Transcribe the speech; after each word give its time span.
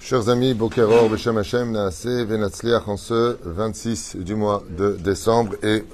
Chers 0.00 0.28
amis, 0.28 0.54
Bokeror, 0.54 1.08
Beshem 1.08 1.38
Hashem, 1.38 1.70
Naase, 1.70 2.24
Venatzliach 2.24 2.88
en 2.88 2.96
ce 2.96 3.36
26 3.44 4.16
du 4.16 4.34
mois 4.34 4.64
de 4.68 4.96
décembre 4.96 5.54
et 5.62 5.84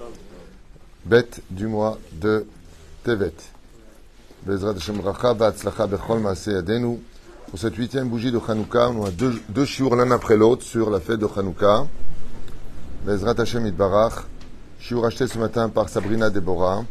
bête 1.05 1.43
du 1.51 1.67
mois 1.67 1.99
de 2.13 2.47
Tevet. 3.05 3.35
Bezrat 4.45 4.77
Hashem 4.77 5.01
Racha, 5.01 5.35
Batzlacha 5.35 5.87
Bechol 5.87 6.21
Maase 6.21 6.47
Yadenu. 6.47 6.99
Pour 7.51 7.59
cette 7.59 7.77
huitième 7.77 8.09
bougie 8.09 8.33
de 8.33 8.41
Hanouka, 8.49 8.89
on 8.91 9.05
a 9.05 9.11
deux, 9.11 9.35
deux 9.51 9.67
chiours 9.67 9.97
l'un 9.97 10.11
après 10.11 10.37
l'autre 10.37 10.63
sur 10.63 10.89
la 10.89 11.01
fête 11.01 11.19
de 11.19 11.29
Hanouka. 11.37 11.87
Bezrat 13.07 13.39
Hashem 13.39 13.65
Itbarach, 13.67 14.25
je 14.81 14.87
suis 14.87 14.95
racheté 14.97 15.29
ce 15.29 15.39
matin 15.39 15.69
par 15.69 15.89
Sabrina 15.89 16.29
Deborah 16.29 16.83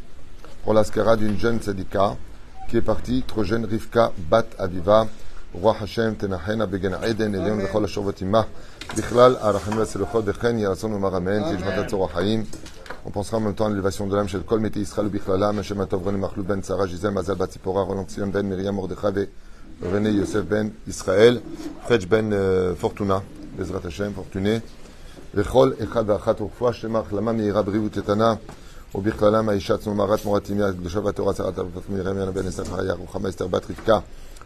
pour 0.64 0.74
l'ascara 0.74 1.18
d'une 1.18 1.38
jeune 1.38 1.60
tzadika 1.60 2.16
qui 2.70 2.78
est 2.78 2.82
partie, 2.82 3.22
trop 3.28 3.44
jeune, 3.44 3.66
Rivka 3.66 4.14
Bat 4.30 4.46
Aviva, 4.58 5.08
Roi 5.54 5.76
Hashem 5.82 6.16
Tenachena 6.16 6.68
Began 6.68 7.04
Eden, 7.04 7.36
Elion 7.36 7.58
Bechol 7.58 7.84
Ashurvotima, 7.84 8.48
Bichlal, 8.96 9.38
Arachem 9.42 9.74
Vaseluchot, 9.74 10.22
Dechen, 10.22 10.58
Yarason 10.58 10.94
Omar 10.94 11.16
Amen, 11.16 11.44
Tijmat 11.52 11.94
Haim. 12.16 12.46
On 13.06 13.10
pensera 13.10 13.36
en 13.36 13.42
même 13.42 13.54
temps 13.54 13.66
à 13.66 13.70
l'élévation 13.70 14.08
de 14.08 14.16
l'âme 14.16 14.30
chez 14.30 14.38
le 14.38 14.44
Kol 14.44 14.62
Mete 14.62 14.78
Israël 14.78 15.10
Bichlalam, 15.10 15.60
Hashem 15.60 15.82
Atov 15.82 16.06
René 16.06 16.18
Machlou 16.18 16.44
Ben 16.44 16.64
Sarah, 16.64 16.88
Gisèle 16.88 17.12
Mazal 17.12 17.36
Batipora, 17.36 17.82
Roland 17.82 18.08
Sion 18.08 18.28
Ben 18.28 18.48
Myriam 18.48 18.76
Mordechave, 18.76 19.28
René 19.84 20.12
Yosef 20.12 20.46
Ben 20.46 20.72
Israël, 20.88 21.42
Fredj 21.84 22.08
Ben 22.08 22.32
euh, 22.32 22.74
Fortuna, 22.74 23.22
Bezrat 23.58 23.82
Hashem 23.86 24.14
Fortuné. 24.14 24.62
וכל 25.35 25.71
אחד 25.85 26.05
ואחת 26.07 26.41
ורפואה 26.41 26.73
שלמה, 26.73 26.99
החלמה 26.99 27.33
מהירה, 27.33 27.63
בריאות 27.63 27.97
איתנה. 27.97 28.35
ובכללם 28.95 29.49
האישה 29.49 29.77
צנומרת 29.77 30.25
מורתימיה, 30.25 30.69
הקדושה 30.69 31.01
והתורה, 31.01 31.35
שרת 31.35 31.59
אבות 31.59 31.91
מרים, 31.91 32.19
ינה 32.19 32.31
בן 32.31 32.47
אסתר 32.47 32.65
חיה, 32.65 32.95
רוחמה 32.95 33.29
אסתר 33.29 33.47
בת 33.47 33.71
רבקה. 33.71 33.99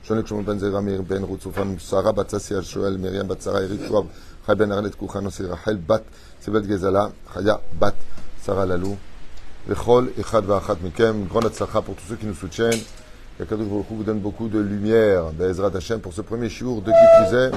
שונק 0.02 0.26
שמעון 0.26 0.44
בן 0.44 0.58
זרע 0.58 0.80
מאיר 0.80 1.02
בן 1.02 1.22
רות 1.22 1.40
צופן, 1.40 1.78
שרה 1.78 2.12
בת 2.12 2.26
צסי 2.26 2.54
שואל, 2.62 2.96
מרים 2.96 3.28
בת 3.28 3.42
שרה, 3.42 3.62
יריב 3.62 3.80
שואב, 3.88 4.04
חי 4.46 4.54
בן 4.54 4.72
ארנית 4.72 4.94
כוכנוסי, 4.94 5.42
רחל 5.42 5.76
בת 5.86 6.02
סיבת 6.42 6.62
גזלה, 6.62 7.06
חיה 7.32 7.54
בת 7.78 7.94
שרה 8.44 8.64
ללו, 8.64 8.94
וכל 9.68 10.06
אחד 10.20 10.42
ואחת 10.46 10.76
מכם, 10.82 11.24
grande 11.30 11.46
הצלחה 11.46 11.80
pour 11.80 11.94
tous 11.94 12.08
ceux 12.08 12.16
qui 12.16 12.26
nous 12.26 12.34
soutiennent, 12.34 12.80
qu'Akadosh 13.38 13.66
Baruch 13.66 13.90
Hu 13.90 13.94
vous 13.96 14.04
donne 14.04 14.20
beaucoup 14.20 14.48
de 14.48 14.58
lumière, 14.58 15.32
Be'ezrat 15.32 15.70
Hashem, 15.74 16.00
pour 16.00 16.12
ce 16.12 16.20
premier 16.20 16.48
jour 16.48 16.82
de 16.82 16.90
qui 16.90 17.06
plus 17.16 17.38
est, 17.38 17.50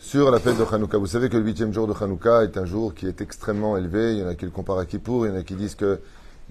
sur 0.00 0.30
la 0.30 0.40
fête 0.40 0.56
de 0.56 0.64
Hanouka. 0.64 0.96
Vous 0.96 1.06
savez 1.06 1.28
que 1.28 1.36
le 1.36 1.44
huitième 1.44 1.74
jour 1.74 1.86
de 1.86 1.92
Hanouka 1.92 2.42
est 2.42 2.56
un 2.56 2.64
jour 2.64 2.94
qui 2.94 3.06
est 3.06 3.20
extrêmement 3.20 3.76
élevé, 3.76 4.14
il 4.14 4.18
y 4.20 4.24
en 4.24 4.28
a 4.28 4.34
qui 4.34 4.46
le 4.46 4.50
comparent 4.50 4.78
à 4.78 4.86
Kippour, 4.86 5.26
il 5.26 5.30
y 5.30 5.36
en 5.36 5.38
a 5.38 5.42
qui 5.42 5.54
disent 5.54 5.74
que 5.74 6.00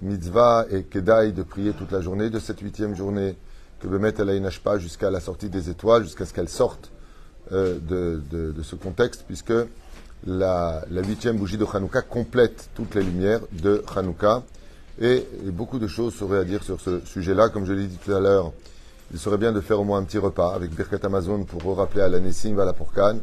mitzvah 0.00 0.66
et 0.70 0.84
kedaï 0.84 1.32
de 1.32 1.42
prier 1.42 1.72
toute 1.72 1.90
la 1.90 2.00
journée 2.00 2.30
de 2.30 2.38
cette 2.38 2.60
huitième 2.60 2.94
journée, 2.94 3.36
que 3.80 3.88
Bemet 3.88 4.14
elle 4.18 4.48
pas 4.62 4.78
jusqu'à 4.78 5.10
la 5.10 5.20
sortie 5.20 5.50
des 5.50 5.68
étoiles, 5.68 6.04
jusqu'à 6.04 6.26
ce 6.26 6.32
qu'elle 6.32 6.48
sorte 6.48 6.92
euh, 7.52 7.78
de, 7.80 8.22
de, 8.30 8.62
ce 8.62 8.76
contexte, 8.76 9.24
puisque 9.26 9.52
la, 10.26 10.84
la 10.88 11.02
huitième 11.02 11.36
bougie 11.36 11.58
de 11.58 11.66
Hanouka 11.70 12.02
complète 12.02 12.70
toutes 12.74 12.94
les 12.94 13.02
lumières 13.02 13.40
de 13.50 13.82
Hanouka. 13.96 14.44
Et, 15.00 15.26
beaucoup 15.46 15.78
de 15.78 15.88
choses 15.88 16.14
seraient 16.14 16.38
à 16.38 16.44
dire 16.44 16.62
sur 16.62 16.80
ce 16.80 17.00
sujet-là. 17.04 17.48
Comme 17.48 17.66
je 17.66 17.72
l'ai 17.72 17.86
dit 17.86 17.96
tout 17.96 18.12
à 18.12 18.20
l'heure, 18.20 18.52
il 19.12 19.18
serait 19.18 19.38
bien 19.38 19.50
de 19.50 19.60
faire 19.60 19.80
au 19.80 19.84
moins 19.84 19.98
un 19.98 20.04
petit 20.04 20.18
repas 20.18 20.54
avec 20.54 20.70
Birkat 20.70 21.04
Amazon 21.04 21.42
pour 21.44 21.76
rappeler 21.76 22.02
à 22.02 22.08
la 22.08 22.20
Nessim, 22.20 22.58
à 22.58 22.64
la 22.64 22.74
Porkan, 22.74 23.16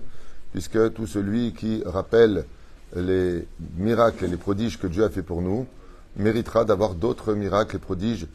puisque 0.52 0.94
tout 0.94 1.08
celui 1.08 1.54
qui 1.54 1.84
rappelle 1.86 2.46
les 2.96 3.46
miracles 3.78 4.26
et 4.26 4.28
les 4.28 4.38
prodiges 4.38 4.80
que 4.80 4.88
Dieu 4.88 5.04
a 5.04 5.10
fait 5.10 5.22
pour 5.22 5.42
nous 5.42 5.68
méritera 6.16 6.66
d'avoir 6.66 6.96
d'autres 6.96 7.34
miracles 7.34 7.76
et 7.76 7.80
prodiges 7.80 8.28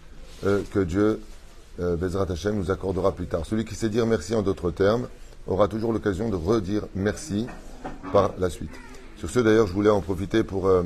euh, 0.45 0.63
que 0.73 0.81
Dieu 0.81 1.21
euh, 1.81 1.97
Bezrat 1.97 2.27
Hashem 2.31 2.57
nous 2.57 2.71
accordera 2.71 3.13
plus 3.13 3.27
tard. 3.27 3.47
Celui 3.47 3.65
qui 3.65 3.75
sait 3.75 3.89
dire 3.89 4.07
merci 4.07 4.35
en 4.35 4.43
d'autres 4.43 4.71
termes 4.71 5.09
aura 5.47 5.69
toujours 5.69 5.93
l'occasion 5.93 6.29
de 6.29 6.37
redire 6.37 6.83
merci 6.95 7.47
par 8.13 8.33
la 8.39 8.51
suite. 8.51 8.73
Sur 9.19 9.31
ce, 9.31 9.41
d'ailleurs, 9.41 9.67
je 9.67 9.73
voulais 9.73 9.91
en 9.91 10.01
profiter 10.01 10.45
pour 10.45 10.67
euh, 10.67 10.83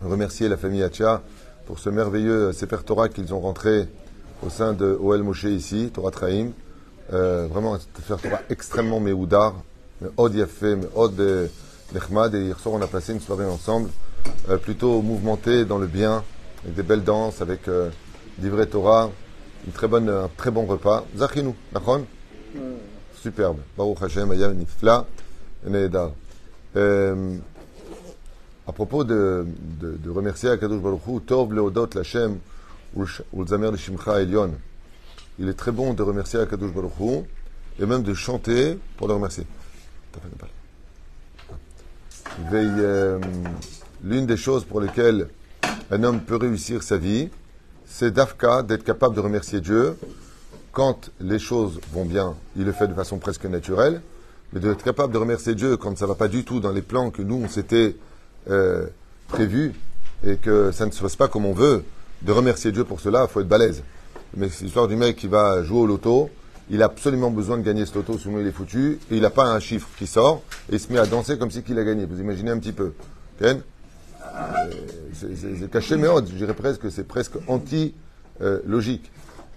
remercier 0.00 0.48
la 0.48 0.56
famille 0.56 0.82
Hacha 0.82 1.22
pour 1.66 1.78
ce 1.78 1.90
merveilleux 1.90 2.52
Sefer 2.52 2.78
Torah 2.84 3.08
qu'ils 3.08 3.34
ont 3.34 3.40
rentré 3.40 3.88
au 4.44 4.50
sein 4.50 4.72
de 4.72 4.96
OL 5.00 5.22
Moshe 5.22 5.44
ici, 5.44 5.90
Torah 5.92 6.10
Traim. 6.10 6.50
Euh, 7.12 7.46
vraiment 7.48 7.74
un 7.74 7.78
Sefer 7.78 8.16
Torah 8.22 8.40
extrêmement 8.48 9.00
méoudar, 9.00 9.54
mais 9.54 9.71
od 10.16 10.34
yafé, 10.34 10.78
od 10.94 11.20
nechmad. 11.92 12.34
Et 12.34 12.44
hier 12.46 12.58
soir, 12.58 12.74
on 12.74 12.82
a 12.82 12.86
passé 12.86 13.12
une 13.12 13.20
soirée 13.20 13.44
ensemble, 13.46 13.90
euh, 14.48 14.56
plutôt 14.56 15.02
mouvementée 15.02 15.64
dans 15.64 15.78
le 15.78 15.86
bien, 15.86 16.24
avec 16.64 16.74
des 16.74 16.82
belles 16.82 17.04
danses, 17.04 17.40
avec 17.40 17.68
euh, 17.68 17.90
Torah, 18.70 19.10
un 19.66 20.28
très 20.36 20.50
bon 20.50 20.66
repas. 20.66 21.04
Zachinu, 21.16 21.54
Nachon 21.72 22.06
Superbe. 23.20 23.58
Baruch 23.76 24.02
Hashem, 24.02 24.30
Ayam 24.32 24.54
Nifla, 24.54 25.06
Nehedar. 25.66 26.10
Euh, 26.74 27.36
à 28.66 28.72
propos 28.72 29.04
de, 29.04 29.46
de, 29.80 29.96
de 29.96 30.10
remercier 30.10 30.48
Akadosh 30.48 30.80
Baruch 30.80 31.26
Tov 31.26 31.52
Leodot 31.52 31.90
Lachem, 31.94 32.38
Ulzamer 33.32 33.70
Lishimcha 33.70 34.20
Elion. 34.20 34.52
Il 35.38 35.48
est 35.48 35.54
très 35.54 35.72
bon 35.72 35.94
de 35.94 36.02
remercier 36.02 36.40
Akadosh 36.40 36.72
Baruch 36.72 37.24
et 37.78 37.86
même 37.86 38.02
de 38.02 38.14
chanter 38.14 38.78
pour 38.96 39.08
le 39.08 39.14
remercier. 39.14 39.44
Euh, 42.54 43.18
l'une 44.02 44.26
des 44.26 44.36
choses 44.36 44.64
pour 44.64 44.80
lesquelles 44.80 45.28
un 45.90 46.02
homme 46.02 46.20
peut 46.20 46.36
réussir 46.36 46.82
sa 46.82 46.96
vie, 46.96 47.28
c'est 47.86 48.10
d'Afka 48.10 48.62
d'être 48.62 48.84
capable 48.84 49.14
de 49.14 49.20
remercier 49.20 49.60
Dieu. 49.60 49.96
Quand 50.72 51.10
les 51.20 51.38
choses 51.38 51.80
vont 51.92 52.04
bien, 52.04 52.34
il 52.56 52.64
le 52.64 52.72
fait 52.72 52.88
de 52.88 52.94
façon 52.94 53.18
presque 53.18 53.44
naturelle, 53.44 54.00
mais 54.52 54.60
d'être 54.60 54.82
capable 54.82 55.12
de 55.12 55.18
remercier 55.18 55.54
Dieu 55.54 55.76
quand 55.76 55.96
ça 55.98 56.06
ne 56.06 56.08
va 56.08 56.14
pas 56.14 56.28
du 56.28 56.44
tout 56.44 56.60
dans 56.60 56.72
les 56.72 56.82
plans 56.82 57.10
que 57.10 57.20
nous, 57.22 57.42
on 57.44 57.48
s'était 57.48 57.96
euh, 58.50 58.86
prévus 59.28 59.74
et 60.24 60.36
que 60.36 60.72
ça 60.72 60.86
ne 60.86 60.90
se 60.90 61.02
passe 61.02 61.16
pas 61.16 61.28
comme 61.28 61.44
on 61.44 61.52
veut, 61.52 61.84
de 62.22 62.32
remercier 62.32 62.72
Dieu 62.72 62.84
pour 62.84 63.00
cela, 63.00 63.26
il 63.28 63.32
faut 63.32 63.40
être 63.40 63.48
balèze. 63.48 63.82
Mais 64.36 64.48
c'est 64.48 64.64
l'histoire 64.64 64.88
du 64.88 64.96
mec 64.96 65.16
qui 65.16 65.26
va 65.26 65.62
jouer 65.62 65.80
au 65.80 65.86
loto, 65.86 66.30
il 66.70 66.82
a 66.82 66.86
absolument 66.86 67.30
besoin 67.30 67.58
de 67.58 67.62
gagner 67.62 67.84
ce 67.86 67.94
loto, 67.94 68.18
sinon 68.18 68.40
il 68.40 68.46
est 68.46 68.52
foutu, 68.52 68.98
et 69.10 69.16
il 69.16 69.22
n'a 69.22 69.30
pas 69.30 69.46
un 69.46 69.60
chiffre 69.60 69.88
qui 69.98 70.06
sort, 70.06 70.42
et 70.70 70.74
il 70.74 70.80
se 70.80 70.92
met 70.92 70.98
à 70.98 71.06
danser 71.06 71.38
comme 71.38 71.50
si 71.50 71.62
qu'il 71.62 71.78
a 71.78 71.84
gagné. 71.84 72.06
Vous 72.06 72.20
imaginez 72.20 72.50
un 72.50 72.58
petit 72.58 72.72
peu. 72.72 72.92
Ken 73.38 73.60
c'est 75.14 75.70
caché 75.70 75.96
mais 75.96 76.08
je 76.26 76.34
dirais 76.34 76.54
presque 76.54 76.82
que 76.82 76.90
c'est 76.90 77.04
presque 77.04 77.34
anti-logique. 77.48 79.10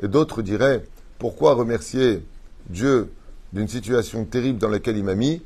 Et 0.03 0.07
d'autres 0.07 0.41
diraient, 0.41 0.83
pourquoi 1.17 1.53
remercier 1.53 2.23
Dieu 2.69 3.11
d'une 3.53 3.69
situation 3.69 4.25
terrible 4.25 4.59
dans 4.59 4.67
laquelle 4.67 4.97
il 4.97 5.03
m'a 5.05 5.15
mis, 5.15 5.41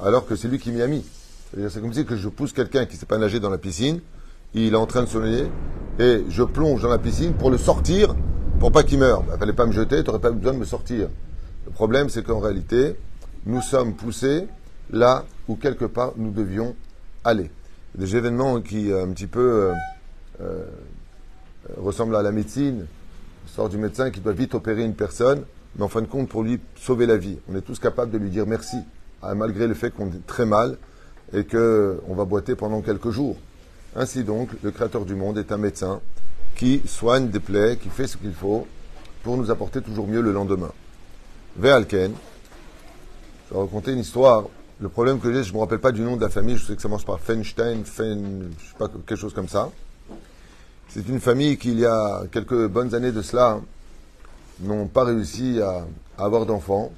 alors 0.00 0.26
que 0.26 0.36
c'est 0.36 0.48
lui 0.48 0.58
qui 0.58 0.70
m'y 0.70 0.80
a 0.80 0.86
mis? 0.86 1.04
C'est 1.52 1.80
comme 1.80 1.92
si 1.92 2.06
que 2.06 2.16
je 2.16 2.28
pousse 2.28 2.52
quelqu'un 2.52 2.86
qui 2.86 2.94
ne 2.94 3.00
sait 3.00 3.06
pas 3.06 3.18
nager 3.18 3.40
dans 3.40 3.50
la 3.50 3.58
piscine, 3.58 4.00
il 4.54 4.72
est 4.72 4.76
en 4.76 4.86
train 4.86 5.02
de 5.02 5.08
se 5.08 5.18
noyer, 5.18 5.50
et 5.98 6.24
je 6.30 6.42
plonge 6.42 6.80
dans 6.80 6.88
la 6.88 6.98
piscine 6.98 7.34
pour 7.34 7.50
le 7.50 7.58
sortir, 7.58 8.14
pour 8.60 8.70
pas 8.70 8.84
qu'il 8.84 8.98
meure. 8.98 9.24
Il 9.26 9.32
ne 9.32 9.38
fallait 9.38 9.52
pas 9.54 9.66
me 9.66 9.72
jeter, 9.72 10.04
tu 10.04 10.06
n'aurais 10.06 10.20
pas 10.20 10.30
besoin 10.30 10.52
de 10.52 10.58
me 10.58 10.64
sortir. 10.64 11.08
Le 11.66 11.72
problème, 11.72 12.08
c'est 12.10 12.22
qu'en 12.22 12.38
réalité, 12.38 12.94
nous 13.46 13.62
sommes 13.62 13.94
poussés 13.94 14.46
là 14.92 15.24
où 15.48 15.56
quelque 15.56 15.86
part 15.86 16.12
nous 16.16 16.30
devions 16.30 16.76
aller 17.24 17.50
des 17.96 18.16
événements 18.16 18.60
qui 18.60 18.92
un 18.92 19.08
petit 19.08 19.26
peu 19.26 19.40
euh, 19.40 19.74
euh, 20.42 20.64
ressemblent 21.78 22.14
à 22.16 22.22
la 22.22 22.32
médecine. 22.32 22.86
Sort 23.46 23.68
du 23.68 23.78
médecin 23.78 24.10
qui 24.10 24.20
doit 24.20 24.32
vite 24.32 24.54
opérer 24.54 24.84
une 24.84 24.94
personne, 24.94 25.42
mais 25.76 25.82
en 25.82 25.88
fin 25.88 26.02
de 26.02 26.06
compte 26.06 26.28
pour 26.28 26.44
lui 26.44 26.60
sauver 26.76 27.06
la 27.06 27.16
vie. 27.16 27.38
On 27.50 27.56
est 27.56 27.62
tous 27.62 27.78
capables 27.78 28.12
de 28.12 28.18
lui 28.18 28.30
dire 28.30 28.46
merci, 28.46 28.76
malgré 29.34 29.66
le 29.66 29.74
fait 29.74 29.90
qu'on 29.90 30.06
est 30.08 30.26
très 30.26 30.46
mal 30.46 30.76
et 31.32 31.44
qu'on 31.44 32.14
va 32.14 32.24
boiter 32.24 32.54
pendant 32.54 32.80
quelques 32.80 33.10
jours. 33.10 33.36
Ainsi 33.96 34.22
donc, 34.22 34.50
le 34.62 34.70
Créateur 34.70 35.04
du 35.04 35.16
monde 35.16 35.36
est 35.38 35.50
un 35.50 35.56
médecin 35.56 36.00
qui 36.56 36.82
soigne 36.86 37.28
des 37.28 37.40
plaies, 37.40 37.78
qui 37.80 37.88
fait 37.88 38.06
ce 38.06 38.16
qu'il 38.16 38.32
faut 38.32 38.66
pour 39.22 39.36
nous 39.36 39.50
apporter 39.50 39.80
toujours 39.82 40.06
mieux 40.06 40.20
le 40.20 40.32
lendemain. 40.32 40.72
Ve'alken, 41.56 42.12
je 43.48 43.54
vais 43.54 43.60
raconter 43.60 43.92
une 43.92 44.00
histoire 44.00 44.44
le 44.80 44.88
problème 44.88 45.20
que 45.20 45.30
j'ai, 45.30 45.44
je 45.44 45.50
ne 45.50 45.56
me 45.56 45.60
rappelle 45.60 45.78
pas 45.78 45.92
du 45.92 46.00
nom 46.00 46.16
de 46.16 46.22
la 46.22 46.30
famille, 46.30 46.56
je 46.56 46.64
sais 46.64 46.74
que 46.74 46.80
ça 46.80 46.88
commence 46.88 47.04
par 47.04 47.20
Feinstein, 47.20 47.84
Fein, 47.84 48.18
je 48.58 48.64
sais 48.66 48.76
pas, 48.78 48.88
quelque 48.88 49.16
chose 49.16 49.34
comme 49.34 49.48
ça. 49.48 49.68
C'est 50.88 51.06
une 51.06 51.20
famille 51.20 51.58
qui, 51.58 51.72
il 51.72 51.80
y 51.80 51.86
a 51.86 52.22
quelques 52.32 52.66
bonnes 52.66 52.94
années 52.94 53.12
de 53.12 53.20
cela, 53.20 53.60
n'ont 54.60 54.86
pas 54.86 55.04
réussi 55.04 55.60
à, 55.60 55.84
avoir 56.16 56.46
d'enfants. 56.46 56.92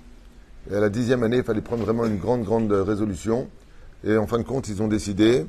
Et 0.71 0.77
à 0.77 0.81
la 0.81 0.91
dixième 0.91 1.25
année, 1.25 1.39
il 1.39 1.43
fallait 1.43 1.61
prendre 1.61 1.83
vraiment 1.83 2.05
une 2.05 2.19
grande, 2.19 2.45
grande 2.45 2.71
résolution. 2.71 3.49
Et 4.05 4.17
en 4.17 4.29
fin 4.29 4.39
de 4.39 4.45
compte, 4.45 4.69
ils 4.69 4.81
ont 4.81 4.89
décidé 4.89 5.45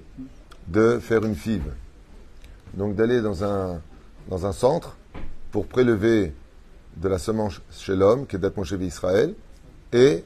de 0.67 1.00
faire 1.00 1.23
une 1.25 1.35
FIV. 1.35 1.61
Donc 2.73 2.95
d'aller 2.95 3.21
dans 3.21 3.44
un, 3.44 3.79
dans 4.28 4.46
un 4.46 4.54
centre 4.54 4.96
pour 5.52 5.68
prélever 5.68 6.34
de 6.98 7.08
la 7.08 7.18
semence 7.18 7.62
chez 7.72 7.96
l'homme, 7.96 8.28
qui 8.28 8.36
est 8.36 8.40
d'être 8.40 8.81
Israël, 8.81 9.34
et 9.92 10.24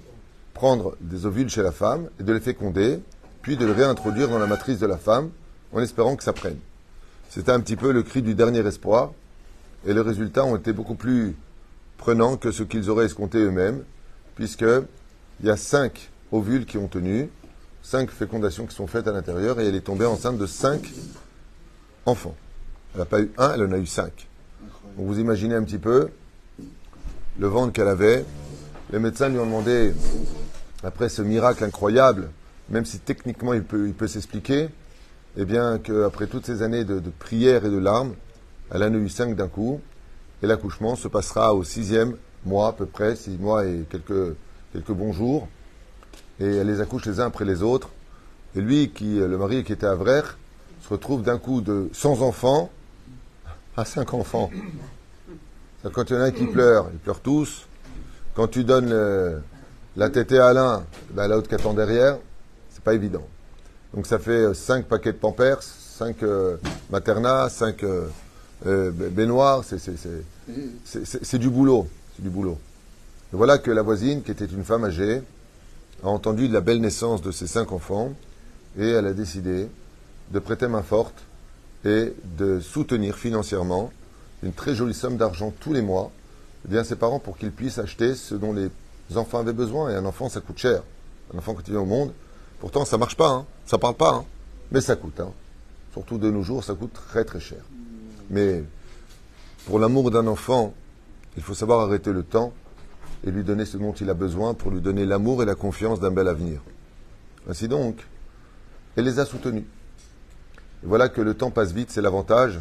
prendre 0.53 0.95
des 1.01 1.25
ovules 1.25 1.49
chez 1.49 1.61
la 1.61 1.71
femme 1.71 2.09
et 2.19 2.23
de 2.23 2.33
les 2.33 2.39
féconder, 2.39 2.99
puis 3.41 3.57
de 3.57 3.65
le 3.65 3.71
réintroduire 3.71 4.29
dans 4.29 4.39
la 4.39 4.47
matrice 4.47 4.79
de 4.79 4.87
la 4.87 4.97
femme, 4.97 5.29
en 5.73 5.81
espérant 5.81 6.15
que 6.15 6.23
ça 6.23 6.33
prenne. 6.33 6.57
C'était 7.29 7.51
un 7.51 7.59
petit 7.59 7.75
peu 7.75 7.91
le 7.91 8.03
cri 8.03 8.21
du 8.21 8.35
dernier 8.35 8.65
espoir, 8.65 9.11
et 9.85 9.93
les 9.93 10.01
résultats 10.01 10.45
ont 10.45 10.55
été 10.55 10.73
beaucoup 10.73 10.95
plus 10.95 11.35
prenants 11.97 12.37
que 12.37 12.51
ce 12.51 12.63
qu'ils 12.63 12.89
auraient 12.89 13.05
escompté 13.05 13.37
eux-mêmes, 13.39 13.83
puisqu'il 14.35 14.85
y 15.43 15.49
a 15.49 15.57
cinq 15.57 16.09
ovules 16.31 16.65
qui 16.65 16.77
ont 16.77 16.87
tenu, 16.87 17.29
cinq 17.83 18.09
fécondations 18.09 18.65
qui 18.65 18.75
sont 18.75 18.87
faites 18.87 19.07
à 19.07 19.11
l'intérieur, 19.11 19.59
et 19.59 19.67
elle 19.67 19.75
est 19.75 19.81
tombée 19.81 20.05
enceinte 20.05 20.37
de 20.37 20.45
cinq 20.45 20.91
enfants. 22.05 22.35
Elle 22.97 23.01
n'a 23.01 23.05
pas 23.05 23.21
eu 23.21 23.31
un, 23.37 23.53
elle 23.53 23.63
en 23.63 23.71
a 23.73 23.77
eu 23.77 23.85
cinq. 23.85 24.27
Donc 24.97 25.05
vous 25.05 25.19
imaginez 25.19 25.53
un 25.53 25.63
petit 25.63 25.77
peu 25.77 26.09
le 27.37 27.47
ventre 27.47 27.71
qu'elle 27.71 27.89
avait. 27.89 28.25
Les 28.91 28.97
médecins 28.97 29.29
lui 29.29 29.37
ont 29.37 29.45
demandé, 29.45 29.93
après 30.83 31.07
ce 31.07 31.21
miracle 31.21 31.63
incroyable, 31.63 32.31
même 32.69 32.85
si 32.85 32.97
techniquement 32.97 33.53
il 33.53 33.61
peut, 33.61 33.85
il 33.85 33.93
peut 33.93 34.07
s'expliquer, 34.07 34.69
eh 35.37 35.45
bien 35.45 35.77
qu'après 35.77 36.25
toutes 36.25 36.47
ces 36.47 36.63
années 36.63 36.85
de, 36.85 36.97
de 36.97 37.11
prières 37.11 37.65
et 37.65 37.69
de 37.69 37.77
larmes, 37.77 38.15
elle 38.71 38.81
en 38.81 38.91
a 38.91 38.97
eu 38.97 39.09
cinq 39.09 39.35
d'un 39.35 39.47
coup, 39.47 39.79
et 40.41 40.47
l'accouchement 40.47 40.95
se 40.95 41.07
passera 41.07 41.53
au 41.53 41.63
sixième 41.63 42.17
mois 42.45 42.69
à 42.69 42.73
peu 42.73 42.87
près, 42.87 43.15
six 43.15 43.37
mois 43.37 43.63
et 43.67 43.85
quelques, 43.91 44.35
quelques 44.73 44.91
bons 44.91 45.13
jours, 45.13 45.47
et 46.39 46.47
elle 46.47 46.65
les 46.65 46.81
accouche 46.81 47.05
les 47.05 47.19
uns 47.19 47.27
après 47.27 47.45
les 47.45 47.61
autres. 47.61 47.89
Et 48.55 48.59
lui, 48.59 48.89
qui, 48.89 49.19
le 49.19 49.37
mari 49.37 49.63
qui 49.63 49.73
était 49.73 49.85
à 49.85 49.93
Vrère, 49.93 50.39
se 50.81 50.89
retrouve 50.89 51.21
d'un 51.21 51.37
coup 51.37 51.61
de 51.61 51.91
100 51.93 52.21
enfants 52.21 52.71
à 53.77 53.85
5 53.85 54.13
enfants. 54.15 54.49
Quand 55.93 56.09
il 56.09 56.15
y 56.15 56.19
en 56.19 56.21
a 56.23 56.31
qui 56.31 56.45
pleure, 56.47 56.89
ils 56.91 56.99
pleurent 56.99 57.19
tous. 57.21 57.65
Quand 58.35 58.47
tu 58.47 58.63
donnes 58.63 58.93
la 59.95 60.09
tétée 60.09 60.39
à 60.39 60.51
l'un, 60.51 60.83
ben, 61.11 61.27
l'autre 61.27 61.47
qui 61.47 61.55
attend 61.55 61.73
derrière, 61.73 62.17
c'est 62.71 62.83
pas 62.83 62.93
évident. 62.95 63.25
Donc 63.93 64.07
ça 64.07 64.19
fait 64.19 64.53
5 64.53 64.85
paquets 64.85 65.13
de 65.13 65.17
Pampers, 65.17 65.61
5 65.61 66.17
Materna, 66.89 67.49
5 67.49 67.85
baignoires, 68.65 69.63
c'est- 69.63 69.77
c'est- 69.79 69.97
c'est- 69.97 70.23
c'est 70.83 71.05
c'est- 71.05 71.23
c'est 71.23 71.37
du 71.37 71.49
boulot. 71.49 71.87
C'est 72.15 72.23
du 72.23 72.29
boulot. 72.29 72.57
Et 73.33 73.35
voilà 73.37 73.57
que 73.59 73.69
la 73.71 73.81
voisine, 73.83 74.23
qui 74.23 74.31
était 74.31 74.45
une 74.45 74.63
femme 74.63 74.85
âgée, 74.85 75.21
a 76.03 76.07
entendu 76.07 76.47
de 76.47 76.53
la 76.53 76.61
belle 76.61 76.81
naissance 76.81 77.21
de 77.21 77.31
ses 77.31 77.47
cinq 77.47 77.71
enfants 77.71 78.13
et 78.77 78.87
elle 78.89 79.05
a 79.05 79.13
décidé 79.13 79.67
de 80.31 80.39
prêter 80.39 80.67
main 80.67 80.83
forte 80.83 81.15
et 81.85 82.13
de 82.37 82.59
soutenir 82.59 83.15
financièrement 83.15 83.91
une 84.43 84.53
très 84.53 84.75
jolie 84.75 84.93
somme 84.93 85.17
d'argent 85.17 85.53
tous 85.59 85.73
les 85.73 85.81
mois 85.81 86.11
eh 86.65 86.71
bien, 86.71 86.83
ses 86.83 86.95
parents 86.95 87.19
pour 87.19 87.37
qu'ils 87.37 87.51
puissent 87.51 87.77
acheter 87.79 88.15
ce 88.15 88.35
dont 88.35 88.53
les 88.53 88.69
enfants 89.15 89.39
avaient 89.39 89.53
besoin. 89.53 89.89
Et 89.89 89.95
un 89.95 90.05
enfant, 90.05 90.29
ça 90.29 90.41
coûte 90.41 90.57
cher. 90.57 90.83
Un 91.33 91.37
enfant 91.37 91.53
quand 91.53 91.63
il 91.67 91.71
vient 91.71 91.81
au 91.81 91.85
monde, 91.85 92.11
pourtant 92.59 92.85
ça 92.85 92.97
marche 92.97 93.15
pas, 93.15 93.29
hein, 93.29 93.45
ça 93.65 93.77
parle 93.77 93.95
pas, 93.95 94.15
hein, 94.15 94.25
mais 94.71 94.81
ça 94.81 94.95
coûte. 94.95 95.19
hein. 95.19 95.31
Surtout 95.93 96.17
de 96.17 96.29
nos 96.29 96.43
jours, 96.43 96.63
ça 96.63 96.73
coûte 96.73 96.93
très 96.93 97.23
très 97.23 97.39
cher. 97.39 97.59
Mais 98.29 98.63
pour 99.65 99.79
l'amour 99.79 100.11
d'un 100.11 100.27
enfant, 100.27 100.73
il 101.37 101.43
faut 101.43 101.53
savoir 101.53 101.81
arrêter 101.81 102.11
le 102.11 102.23
temps 102.23 102.53
et 103.25 103.31
lui 103.31 103.43
donner 103.43 103.65
ce 103.65 103.77
dont 103.77 103.93
il 103.93 104.09
a 104.09 104.13
besoin 104.13 104.53
pour 104.53 104.71
lui 104.71 104.81
donner 104.81 105.05
l'amour 105.05 105.41
et 105.43 105.45
la 105.45 105.55
confiance 105.55 105.99
d'un 105.99 106.11
bel 106.11 106.27
avenir. 106.27 106.61
Ainsi 107.49 107.67
donc, 107.67 108.05
elle 108.95 109.05
les 109.05 109.19
a 109.19 109.25
soutenus. 109.25 109.63
Voilà 110.83 111.09
que 111.09 111.21
le 111.21 111.33
temps 111.33 111.51
passe 111.51 111.71
vite, 111.71 111.89
c'est 111.91 112.01
l'avantage. 112.01 112.59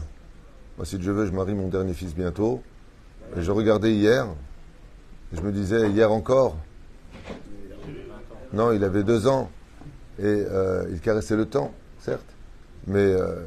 Moi, 0.77 0.87
si 0.87 0.99
Dieu 0.99 1.13
veut, 1.13 1.27
je 1.27 1.33
marie 1.33 1.55
mon 1.55 1.69
dernier 1.69 1.95
fils 1.95 2.15
bientôt. 2.15 2.63
Et 3.37 3.43
je 3.43 3.51
regardais 3.51 3.93
hier, 3.93 4.27
je 5.33 5.41
me 5.41 5.51
disais, 5.53 5.91
hier 5.91 6.13
encore, 6.13 6.57
non, 8.53 8.73
il 8.73 8.85
avait 8.85 9.03
deux 9.03 9.27
ans, 9.27 9.51
et 10.19 10.23
euh, 10.25 10.87
il 10.93 11.01
caressait 11.01 11.37
le 11.37 11.47
temps, 11.47 11.73
certes, 12.01 12.25
mais 12.87 13.01
euh, 13.01 13.43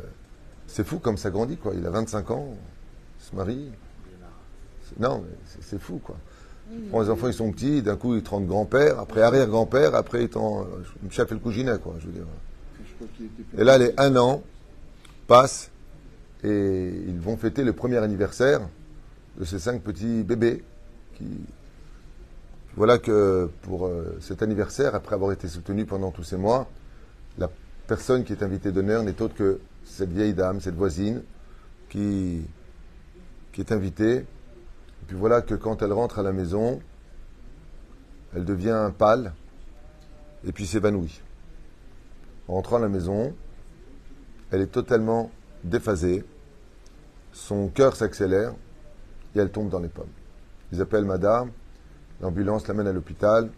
c'est 0.68 0.86
fou 0.86 1.00
comme 1.00 1.18
ça 1.18 1.30
grandit, 1.30 1.56
quoi. 1.58 1.74
Il 1.76 1.86
a 1.86 1.90
25 1.90 2.30
ans, 2.32 2.48
il 3.20 3.26
se 3.26 3.36
marie. 3.36 3.72
Non, 5.00 5.24
c'est- 5.62 5.80
fou, 5.80 6.00
quoi. 6.04 6.18
Quand 6.92 7.02
les 7.02 7.10
enfants 7.10 7.28
ils 7.28 7.34
sont 7.34 7.52
petits, 7.52 7.82
d'un 7.82 7.96
coup 7.96 8.16
ils 8.16 8.22
te 8.22 8.30
rendent 8.30 8.46
grand-père, 8.48 9.00
après 9.00 9.22
arrière-grand-père, 9.22 9.96
après 9.96 10.24
ils 10.24 10.30
t'en 10.30 10.66
me 11.02 11.10
chef 11.10 11.32
et 11.32 11.34
le 11.36 11.40
couginet, 11.40 11.78
quoi, 11.82 11.96
je 12.00 12.08
veux. 12.08 12.26
Et 13.58 13.64
là, 13.64 13.78
les 13.78 13.94
un 13.98 14.16
an 14.18 14.44
passent 15.30 15.70
et 16.44 16.92
ils 17.08 17.20
vont 17.20 17.38
fêter 17.38 17.64
le 17.64 17.72
premier 17.72 17.98
anniversaire 17.98 18.62
de 19.38 19.46
ces 19.46 19.60
cinq 19.60 19.82
petits 19.82 20.24
bébés 20.24 20.64
qui. 21.16 21.26
Voilà 22.76 22.98
que 22.98 23.50
pour 23.64 23.88
euh, 23.88 24.18
cet 24.22 24.42
anniversaire, 24.42 24.96
après 24.96 25.16
avoir 25.16 25.32
été 25.32 25.48
soutenu 25.48 25.86
pendant 25.86 26.12
tous 26.12 26.24
ces 26.24 26.38
mois, 26.38 26.70
la 27.38 27.50
personne 27.88 28.24
qui 28.24 28.32
est 28.32 28.44
invitée 28.44 28.72
d'honneur 28.72 29.04
n'est 29.04 29.22
autre 29.22 29.36
que 29.36 29.60
cette 29.84 30.12
vieille 30.12 30.34
dame, 30.34 30.62
cette 30.62 30.76
voisine, 30.76 31.24
qui, 31.90 32.42
qui 33.52 33.62
est 33.62 33.72
invitée. 33.72 34.18
Et 34.18 35.06
puis 35.08 35.18
voilà 35.18 35.42
que 35.42 35.56
quand 35.56 35.82
elle 35.82 35.92
rentre 35.92 36.20
à 36.20 36.24
la 36.24 36.32
maison, 36.32 36.80
elle 38.36 38.46
devient 38.46 38.92
pâle 38.98 39.34
et 40.48 40.52
puis 40.52 40.66
s'évanouit. 40.66 41.22
En 42.48 42.54
rentrant 42.54 42.78
à 42.78 42.82
la 42.82 42.90
maison, 42.90 43.34
elle 44.52 44.62
est 44.62 44.68
totalement 44.68 45.32
déphasée, 45.64 46.24
son 47.34 47.68
cœur 47.68 47.96
s'accélère 47.96 48.54
et 49.36 49.40
elle 49.40 49.52
tombe 49.52 49.70
dans 49.70 49.80
les 49.80 49.90
pommes. 49.90 50.10
Ils 50.72 50.82
appellent 50.82 51.06
madame, 51.06 51.52
l'ambulance 52.22 52.68
l'amène 52.68 52.88
à 52.88 52.94
l'hôpital, 52.94 53.50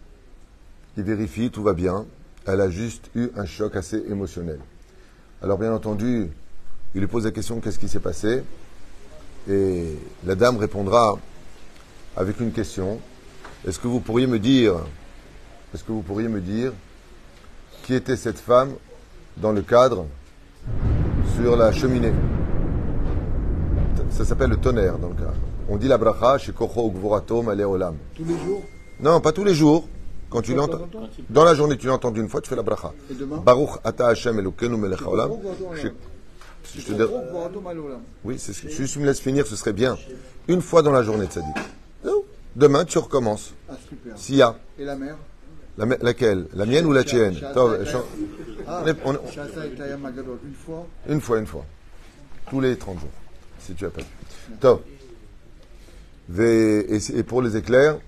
ils 0.96 1.02
vérifient, 1.02 1.50
tout 1.50 1.62
va 1.62 1.72
bien. 1.72 2.06
Elle 2.46 2.60
a 2.60 2.70
juste 2.70 3.10
eu 3.14 3.30
un 3.36 3.46
choc 3.46 3.76
assez 3.76 3.98
émotionnel. 4.08 4.58
Alors 5.42 5.58
bien 5.58 5.72
entendu, 5.72 6.30
il 6.94 7.00
lui 7.00 7.06
pose 7.06 7.24
la 7.24 7.30
question 7.30 7.60
qu'est-ce 7.60 7.78
qui 7.78 7.88
s'est 7.88 8.00
passé? 8.00 8.42
Et 9.48 9.96
la 10.24 10.34
dame 10.34 10.56
répondra 10.56 11.18
avec 12.16 12.40
une 12.40 12.52
question. 12.52 13.00
Est-ce 13.66 13.78
que 13.78 13.88
vous 13.88 14.00
pourriez 14.00 14.26
me 14.26 14.38
dire, 14.38 14.74
est-ce 15.72 15.84
que 15.84 15.92
vous 15.92 16.02
pourriez 16.02 16.28
me 16.28 16.40
dire 16.40 16.72
qui 17.84 17.94
était 17.94 18.16
cette 18.16 18.38
femme 18.38 18.74
dans 19.36 19.52
le 19.52 19.62
cadre 19.62 20.06
sur 21.42 21.56
la 21.56 21.72
cheminée 21.72 22.12
Ça 24.10 24.24
s'appelle 24.24 24.50
le 24.50 24.56
tonnerre 24.56 24.98
dans 24.98 25.08
le 25.08 25.14
cadre. 25.14 25.34
On 25.68 25.76
dit 25.76 25.88
la 25.88 25.98
bracha 25.98 26.38
chez 26.38 26.52
Kocho 26.52 26.90
Gvorato 26.90 27.42
Malé 27.42 27.64
Olam. 27.64 27.96
Tous 28.14 28.24
les 28.24 28.38
jours? 28.38 28.62
Non, 29.00 29.20
pas 29.20 29.32
tous 29.32 29.42
les 29.44 29.54
jours. 29.54 29.88
Quand 30.30 30.40
tu 30.40 30.54
l'entends, 30.54 30.88
dans 31.28 31.44
la 31.44 31.54
journée, 31.54 31.76
tu 31.76 31.86
l'entends 31.88 32.14
une 32.14 32.28
fois, 32.28 32.40
tu 32.40 32.48
fais 32.48 32.56
la 32.56 32.62
bracha. 32.62 32.92
Et 33.10 33.14
demain? 33.14 33.38
Baruch 33.44 33.70
ata 33.84 34.06
Hashem 34.08 34.38
Elokeinu 34.38 34.76
melech 34.76 35.02
haolam. 35.02 35.32
Je- 35.74 35.88
si 36.64 36.80
je 36.80 36.86
te 36.86 36.92
dis- 36.92 37.10
oui, 38.24 38.36
c'est 38.38 38.52
ce 38.52 38.62
que, 38.62 38.70
si 38.70 38.84
tu 38.86 38.98
me 39.00 39.06
laisses 39.06 39.20
finir, 39.20 39.46
ce 39.46 39.56
serait 39.56 39.72
bien. 39.74 39.96
Une 40.48 40.62
fois 40.62 40.82
dans 40.82 40.92
la 40.92 41.02
journée, 41.02 41.26
dit. 41.26 42.10
Demain, 42.54 42.84
tu 42.84 42.98
recommences. 42.98 43.52
Ah, 43.68 43.72
super. 43.88 44.12
S'il 44.16 44.36
y 44.36 44.42
a. 44.42 44.54
Et 44.78 44.84
la 44.84 44.94
mère 44.94 45.16
La, 45.78 45.86
laquelle? 46.02 46.46
La 46.54 46.66
mienne 46.66 46.84
ou 46.86 46.92
la 46.92 47.02
tienne? 47.02 47.34
Ah, 48.66 48.82
on 49.04 49.10
on 49.14 49.14
une 50.46 50.54
fois 50.54 50.86
Une 51.08 51.20
fois, 51.20 51.38
une 51.38 51.46
fois. 51.46 51.64
Tous 52.50 52.60
les 52.60 52.76
30 52.76 53.00
jours, 53.00 53.08
si 53.60 53.74
tu. 53.74 53.84
Tov. 54.60 54.80
Ve- 56.30 57.12
Et, 57.16 57.22
pour 57.22 57.42
les 57.42 57.56
éclairs, 57.56 57.98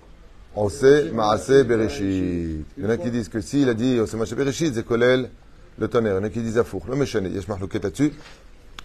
on 0.55 0.69
sait 0.69 1.11
Maase 1.11 1.65
Bereshit. 1.65 2.65
Il 2.77 2.85
y 2.85 2.87
en 2.87 2.91
a 2.91 2.97
qui 2.97 3.11
disent 3.11 3.29
que 3.29 3.41
s'il 3.41 3.69
a 3.69 3.75
dit 3.75 3.99
Maase 4.17 4.35
Bereshit, 4.35 4.75
c'est 4.75 4.85
Kolel 4.87 5.31
le 5.79 5.89
tonnerre. 5.89 6.15
Il 6.15 6.17
y 6.17 6.21
en 6.21 6.25
a 6.25 6.31
qui 6.31 6.41
disent 6.43 6.59
Afour. 6.59 6.85
Le 6.89 6.97
Meshane, 6.97 7.27
Yesh 7.33 7.49
Mahlouket 7.49 7.81
là-dessus. 7.83 8.13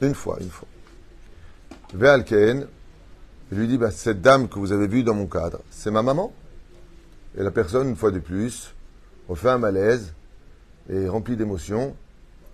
Une 0.02 0.16
fois, 0.16 0.38
une 0.42 0.50
fois. 0.50 0.68
Ve'al 1.94 2.24
Ken, 2.24 2.66
il 3.52 3.58
lui 3.58 3.68
dit 3.68 3.78
bah, 3.78 3.92
cette 3.92 4.22
dame 4.22 4.48
que 4.48 4.58
vous 4.60 4.72
avez 4.72 4.88
vue 4.88 5.04
dans 5.04 5.14
mon 5.16 5.28
cadre, 5.28 5.60
c'est 5.72 5.92
ma 5.92 6.02
maman. 6.02 6.32
Et 7.38 7.44
la 7.44 7.52
personne, 7.52 7.90
une 7.90 7.96
fois 7.96 8.12
de 8.12 8.20
plus, 8.20 8.74
refait 9.28 9.50
un 9.50 9.58
malaise 9.60 10.14
et 10.90 11.08
rempli 11.08 11.36
d'émotions. 11.36 11.96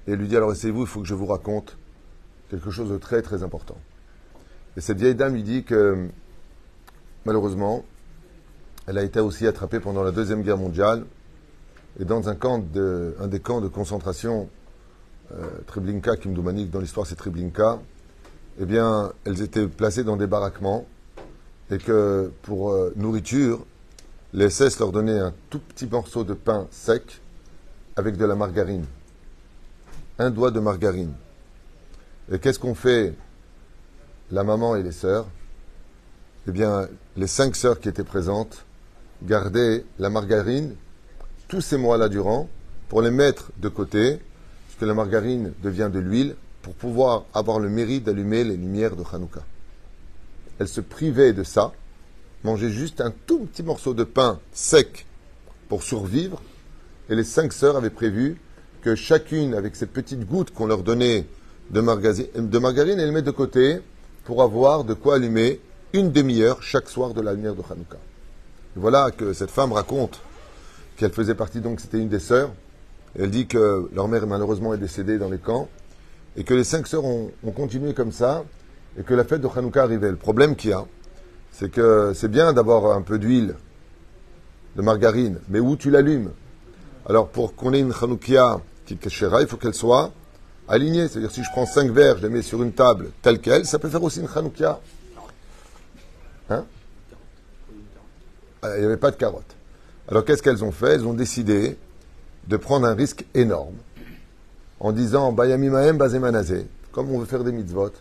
Et 0.08 0.16
lui 0.16 0.28
dit 0.28 0.38
alors 0.38 0.52
essayez-vous, 0.52 0.82
il 0.82 0.88
faut 0.88 1.02
que 1.02 1.08
je 1.08 1.16
vous 1.16 1.26
raconte 1.26 1.78
quelque 2.50 2.70
chose 2.70 2.90
de 2.90 2.98
très 2.98 3.22
très 3.22 3.44
important. 3.44 3.78
Et 4.78 4.82
cette 4.82 4.98
vieille 4.98 5.16
dame 5.16 5.34
lui 5.34 5.44
dit 5.44 5.64
que 5.64 6.08
malheureusement, 7.26 7.84
elle 8.88 8.98
a 8.98 9.04
été 9.04 9.20
aussi 9.20 9.48
attrapée 9.48 9.80
pendant 9.80 10.04
la 10.04 10.12
Deuxième 10.12 10.44
Guerre 10.44 10.58
mondiale 10.58 11.06
et 12.00 12.06
dans 12.06 12.30
un, 12.30 12.36
camp 12.36 12.60
de, 12.60 13.16
un 13.20 13.28
des 13.28 13.40
camps 13.40 13.62
de 13.62 13.68
concentration, 13.68 14.50
euh, 15.32 15.48
Treblinka, 15.66 16.18
Kimdoumanik, 16.18 16.70
dans 16.70 16.82
l'histoire 16.82 17.08
c'est 17.08 17.16
Treblinka, 17.16 17.80
eh 18.60 18.66
bien, 18.66 19.12
elles 19.26 19.42
étaient 19.42 19.68
placées 19.68 20.04
dans 20.04 20.18
des 20.18 20.28
baraquements 20.28 20.86
et 21.72 21.78
que 21.78 22.32
pour 22.44 22.72
euh, 22.72 22.94
nourriture, 22.96 23.66
les 24.34 24.50
SS 24.50 24.80
leur 24.80 24.92
donnaient 24.92 25.20
un 25.20 25.34
tout 25.50 25.60
petit 25.60 25.88
morceau 25.88 26.24
de 26.24 26.34
pain 26.34 26.68
sec 26.70 27.22
avec 27.96 28.18
de 28.18 28.26
la 28.26 28.36
margarine. 28.36 28.86
Un 30.20 30.30
doigt 30.30 30.52
de 30.52 30.60
margarine. 30.60 31.14
Et 32.32 32.40
qu'est-ce 32.40 32.60
qu'on 32.60 32.76
fait 32.76 33.14
la 34.32 34.44
maman 34.44 34.76
et 34.76 34.84
les 34.84 34.92
sœurs? 34.92 35.28
Eh 36.48 36.52
bien, 36.52 36.88
les 37.16 37.28
cinq 37.28 37.56
sœurs 37.56 37.80
qui 37.80 37.90
étaient 37.90 38.04
présentes 38.04 38.66
gardaient 39.24 39.86
la 39.98 40.10
margarine 40.10 40.76
tous 41.48 41.62
ces 41.62 41.78
mois-là 41.78 42.10
durant 42.10 42.50
pour 42.90 43.02
les 43.02 43.12
mettre 43.12 43.52
de 43.58 43.70
côté, 43.70 44.20
puisque 44.68 44.82
la 44.82 44.94
margarine 44.94 45.54
devient 45.64 45.90
de 45.92 46.00
l'huile, 46.00 46.36
pour 46.62 46.74
pouvoir 46.74 47.26
avoir 47.34 47.60
le 47.60 47.70
mérite 47.70 48.04
d'allumer 48.04 48.44
les 48.44 48.58
lumières 48.58 48.96
de 48.96 49.04
Hanouka. 49.14 49.42
Elle 50.60 50.68
se 50.68 50.82
privait 50.82 51.34
de 51.34 51.44
ça, 51.44 51.72
mangeait 52.44 52.72
juste 52.72 53.02
un 53.02 53.14
tout 53.26 53.46
petit 53.46 53.64
morceau 53.64 53.94
de 53.94 54.04
pain 54.04 54.40
sec 54.52 55.06
pour 55.70 55.84
survivre, 55.84 56.42
et 57.10 57.16
les 57.16 57.24
cinq 57.24 57.54
sœurs 57.54 57.78
avaient 57.78 57.90
prévu 57.90 58.38
que 58.82 58.96
chacune, 58.96 59.54
avec 59.54 59.76
cette 59.76 59.92
petite 59.92 60.28
goutte 60.28 60.52
qu'on 60.52 60.68
leur 60.68 60.84
donnait 60.84 61.26
de, 61.72 61.82
de 62.40 62.60
margarine, 62.60 63.00
elle 63.00 63.12
met 63.12 63.22
de 63.22 63.32
côté 63.32 63.80
pour 64.26 64.44
avoir 64.44 64.84
de 64.84 64.94
quoi 64.94 65.16
allumer 65.16 65.60
une 65.94 66.12
demi-heure 66.12 66.62
chaque 66.62 66.90
soir 66.90 67.14
de 67.14 67.22
la 67.22 67.34
lumière 67.34 67.56
de 67.56 67.62
Hanouka. 67.62 67.98
voilà 68.76 69.12
que 69.12 69.34
cette 69.34 69.52
femme 69.52 69.72
raconte 69.72 70.22
qu'elle 70.98 71.12
faisait 71.12 71.36
partie, 71.36 71.62
donc 71.62 71.80
c'était 71.80 72.00
une 72.00 72.10
des 72.10 72.20
sœurs. 72.20 72.52
Elle 73.18 73.30
dit 73.30 73.48
que 73.48 73.90
leur 73.94 74.08
mère 74.08 74.28
malheureusement 74.28 74.74
est 74.74 74.78
décédée 74.78 75.18
dans 75.18 75.30
les 75.30 75.38
camps 75.38 75.70
et 76.36 76.44
que 76.44 76.54
les 76.54 76.64
cinq 76.64 76.86
sœurs 76.88 77.06
ont, 77.06 77.32
continué 77.56 77.94
comme 77.94 78.12
ça 78.12 78.44
et 79.00 79.04
que 79.04 79.14
la 79.14 79.24
fête 79.24 79.42
de 79.42 79.48
Hanouka 79.48 79.84
arrivait. 79.84 80.12
Le 80.12 80.18
problème 80.18 80.56
qu'il 80.56 80.72
y 80.72 80.74
a, 80.74 80.86
c'est 81.52 81.72
que 81.72 82.12
c'est 82.14 82.28
bien 82.28 82.52
d'avoir 82.52 82.96
un 82.96 83.02
peu 83.02 83.18
d'huile, 83.18 83.56
de 84.76 84.82
margarine, 84.82 85.40
mais 85.50 85.60
où 85.60 85.78
tu 85.78 85.90
l'allumes? 85.90 86.32
Alors 87.08 87.30
pour 87.30 87.56
qu'on 87.56 87.74
ait 87.74 87.80
une 87.80 87.94
Hanoukia 87.94 88.60
qui 88.86 88.98
cachera, 88.98 89.42
il 89.42 89.48
faut 89.48 89.58
qu'elle 89.58 89.74
soit 89.74 90.12
alignée. 90.68 91.08
C'est-à-dire 91.08 91.32
si 91.32 91.44
je 91.44 91.50
prends 91.52 91.66
cinq 91.66 91.92
verres, 91.92 92.18
je 92.18 92.24
les 92.24 92.30
mets 92.30 92.42
sur 92.42 92.64
une 92.64 92.74
table 92.74 93.12
telle 93.22 93.40
qu'elle, 93.40 93.66
ça 93.66 93.80
peut 93.80 93.90
faire 93.90 94.04
aussi 94.04 94.20
une 94.20 94.30
Hanoukia. 94.34 94.80
Hein? 96.50 96.66
Ah, 98.62 98.76
Il 98.76 98.80
n'y 98.80 98.86
avait 98.86 98.98
pas 98.98 99.12
de 99.12 99.16
carottes. 99.16 99.56
Alors 100.08 100.26
qu'est-ce 100.26 100.44
qu'elles 100.44 100.64
ont 100.64 100.72
fait? 100.72 100.94
Elles 100.96 101.08
ont 101.08 101.14
décidé 101.14 101.78
de 102.48 102.58
prendre 102.58 102.88
un 102.88 102.94
risque 102.94 103.26
énorme 103.34 103.76
en 104.80 104.92
disant 104.92 105.32
Bazemanazé, 105.32 106.68
comme 106.92 107.10
on 107.12 107.20
veut 107.20 107.26
faire 107.26 107.44
des 107.44 107.52
mitzvot, 107.52 107.92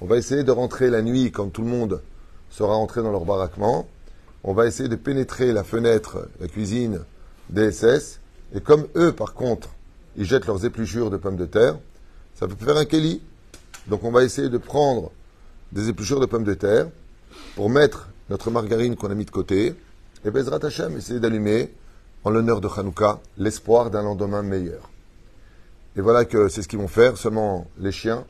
on 0.00 0.06
va 0.06 0.16
essayer 0.16 0.42
de 0.42 0.50
rentrer 0.50 0.90
la 0.90 1.02
nuit 1.02 1.30
quand 1.30 1.48
tout 1.48 1.62
le 1.62 1.68
monde 1.68 2.00
sera 2.50 2.74
entré 2.74 3.02
dans 3.02 3.12
leur 3.12 3.24
baraquement. 3.24 3.86
On 4.42 4.54
va 4.54 4.66
essayer 4.66 4.88
de 4.88 4.96
pénétrer 4.96 5.52
la 5.52 5.62
fenêtre, 5.62 6.28
la 6.40 6.48
cuisine 6.48 7.00
des 7.48 7.70
SS. 7.70 8.18
Et 8.54 8.60
comme 8.60 8.86
eux, 8.96 9.12
par 9.12 9.34
contre, 9.34 9.70
ils 10.16 10.24
jettent 10.24 10.46
leurs 10.46 10.64
épluchures 10.64 11.10
de 11.10 11.16
pommes 11.16 11.36
de 11.36 11.46
terre, 11.46 11.78
ça 12.34 12.46
peut 12.46 12.56
faire 12.64 12.76
un 12.76 12.84
kelly. 12.84 13.22
Donc 13.86 14.04
on 14.04 14.10
va 14.10 14.22
essayer 14.22 14.48
de 14.48 14.58
prendre 14.58 15.10
des 15.72 15.88
épluchures 15.88 16.20
de 16.20 16.26
pommes 16.26 16.44
de 16.44 16.54
terre 16.54 16.88
pour 17.56 17.70
mettre 17.70 18.08
notre 18.30 18.50
margarine 18.50 18.96
qu'on 18.96 19.10
a 19.10 19.14
mis 19.14 19.24
de 19.24 19.30
côté 19.30 19.74
et 20.24 20.30
Bezrat 20.30 20.64
Hashem, 20.64 20.96
essayer 20.96 21.18
d'allumer, 21.18 21.72
en 22.24 22.30
l'honneur 22.30 22.60
de 22.60 22.68
Hanouka, 22.68 23.20
l'espoir 23.38 23.90
d'un 23.90 24.02
lendemain 24.02 24.42
meilleur. 24.42 24.90
Et 25.96 26.00
voilà 26.00 26.24
que 26.24 26.48
c'est 26.48 26.62
ce 26.62 26.68
qu'ils 26.68 26.78
vont 26.78 26.88
faire. 26.88 27.16
Seulement 27.16 27.66
les 27.78 27.90
chiens 27.90 28.24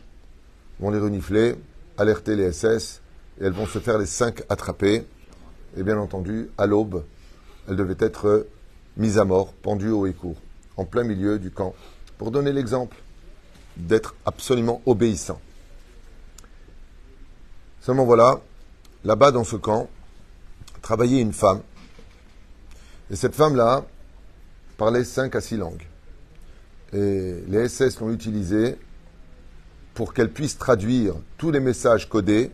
vont 0.81 0.91
les 0.91 0.99
renifler, 0.99 1.55
alerter 1.99 2.35
les 2.35 2.51
SS, 2.51 3.03
et 3.41 3.45
elles 3.45 3.53
vont 3.53 3.67
se 3.67 3.79
faire 3.79 3.99
les 3.99 4.07
cinq 4.07 4.43
attraper. 4.49 5.05
Et 5.77 5.83
bien 5.83 5.99
entendu, 5.99 6.49
à 6.57 6.67
l'aube, 6.67 7.05
elles 7.69 7.77
devaient 7.77 7.97
être 7.99 8.47
mises 8.97 9.19
à 9.19 9.25
mort, 9.25 9.53
pendues 9.53 9.91
haut 9.91 10.07
et 10.07 10.13
court, 10.13 10.37
en 10.77 10.85
plein 10.85 11.05
milieu 11.05 11.39
du 11.39 11.51
camp, 11.51 11.75
pour 12.19 12.31
donner 12.31 12.53
l'exemple 12.53 12.97
d'être 13.77 14.15
absolument 14.27 14.83
obéissant. 14.87 15.41
Seulement 17.81 18.05
voilà, 18.05 18.41
là-bas 19.05 19.31
dans 19.31 19.45
ce 19.45 19.57
camp, 19.57 19.89
travaillait 20.83 21.21
une 21.21 21.33
femme 21.33 21.61
et 23.13 23.17
cette 23.17 23.35
femme-là 23.35 23.85
parlait 24.79 25.05
cinq 25.05 25.37
à 25.37 25.41
six 25.41 25.57
langues. 25.57 25.87
Et 26.95 27.35
les 27.47 27.69
SS 27.69 28.01
l'ont 28.01 28.11
utilisée 28.11 28.79
pour 29.95 30.15
qu'elle 30.15 30.31
puisse 30.31 30.57
traduire 30.57 31.15
tous 31.37 31.51
les 31.51 31.61
messages 31.61 32.09
codés, 32.09 32.51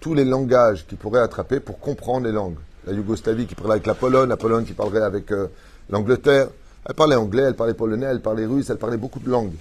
tous 0.00 0.14
les 0.14 0.24
langages 0.24 0.86
qu'il 0.86 0.98
pourrait 0.98 1.20
attraper 1.20 1.60
pour 1.60 1.78
comprendre 1.78 2.26
les 2.26 2.32
langues. 2.32 2.58
La 2.86 2.92
Yougoslavie 2.92 3.46
qui 3.46 3.54
parlait 3.54 3.74
avec 3.74 3.86
la 3.86 3.94
Pologne, 3.94 4.28
la 4.28 4.36
Pologne 4.36 4.64
qui 4.64 4.72
parlerait 4.72 5.02
avec 5.02 5.30
euh, 5.30 5.46
l'Angleterre. 5.90 6.48
Elle 6.86 6.94
parlait 6.94 7.16
anglais, 7.16 7.42
elle 7.42 7.56
parlait 7.56 7.74
polonais, 7.74 8.06
elle 8.06 8.22
parlait 8.22 8.46
russe, 8.46 8.70
elle 8.70 8.78
parlait 8.78 8.96
beaucoup 8.96 9.20
de 9.20 9.28
langues. 9.28 9.54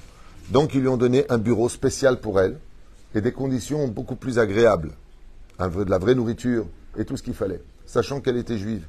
Donc 0.52 0.74
ils 0.74 0.82
lui 0.82 0.88
ont 0.88 0.98
donné 0.98 1.26
un 1.30 1.38
bureau 1.38 1.70
spécial 1.70 2.20
pour 2.20 2.40
elle 2.40 2.58
et 3.14 3.22
des 3.22 3.32
conditions 3.32 3.88
beaucoup 3.88 4.16
plus 4.16 4.40
agréables. 4.40 4.92
De 5.60 5.90
la 5.90 5.98
vraie 5.98 6.16
nourriture 6.16 6.66
et 6.98 7.04
tout 7.04 7.18
ce 7.18 7.24
qu'il 7.24 7.34
fallait, 7.34 7.62
sachant 7.86 8.22
qu'elle 8.22 8.38
était 8.38 8.58
juive. 8.58 8.86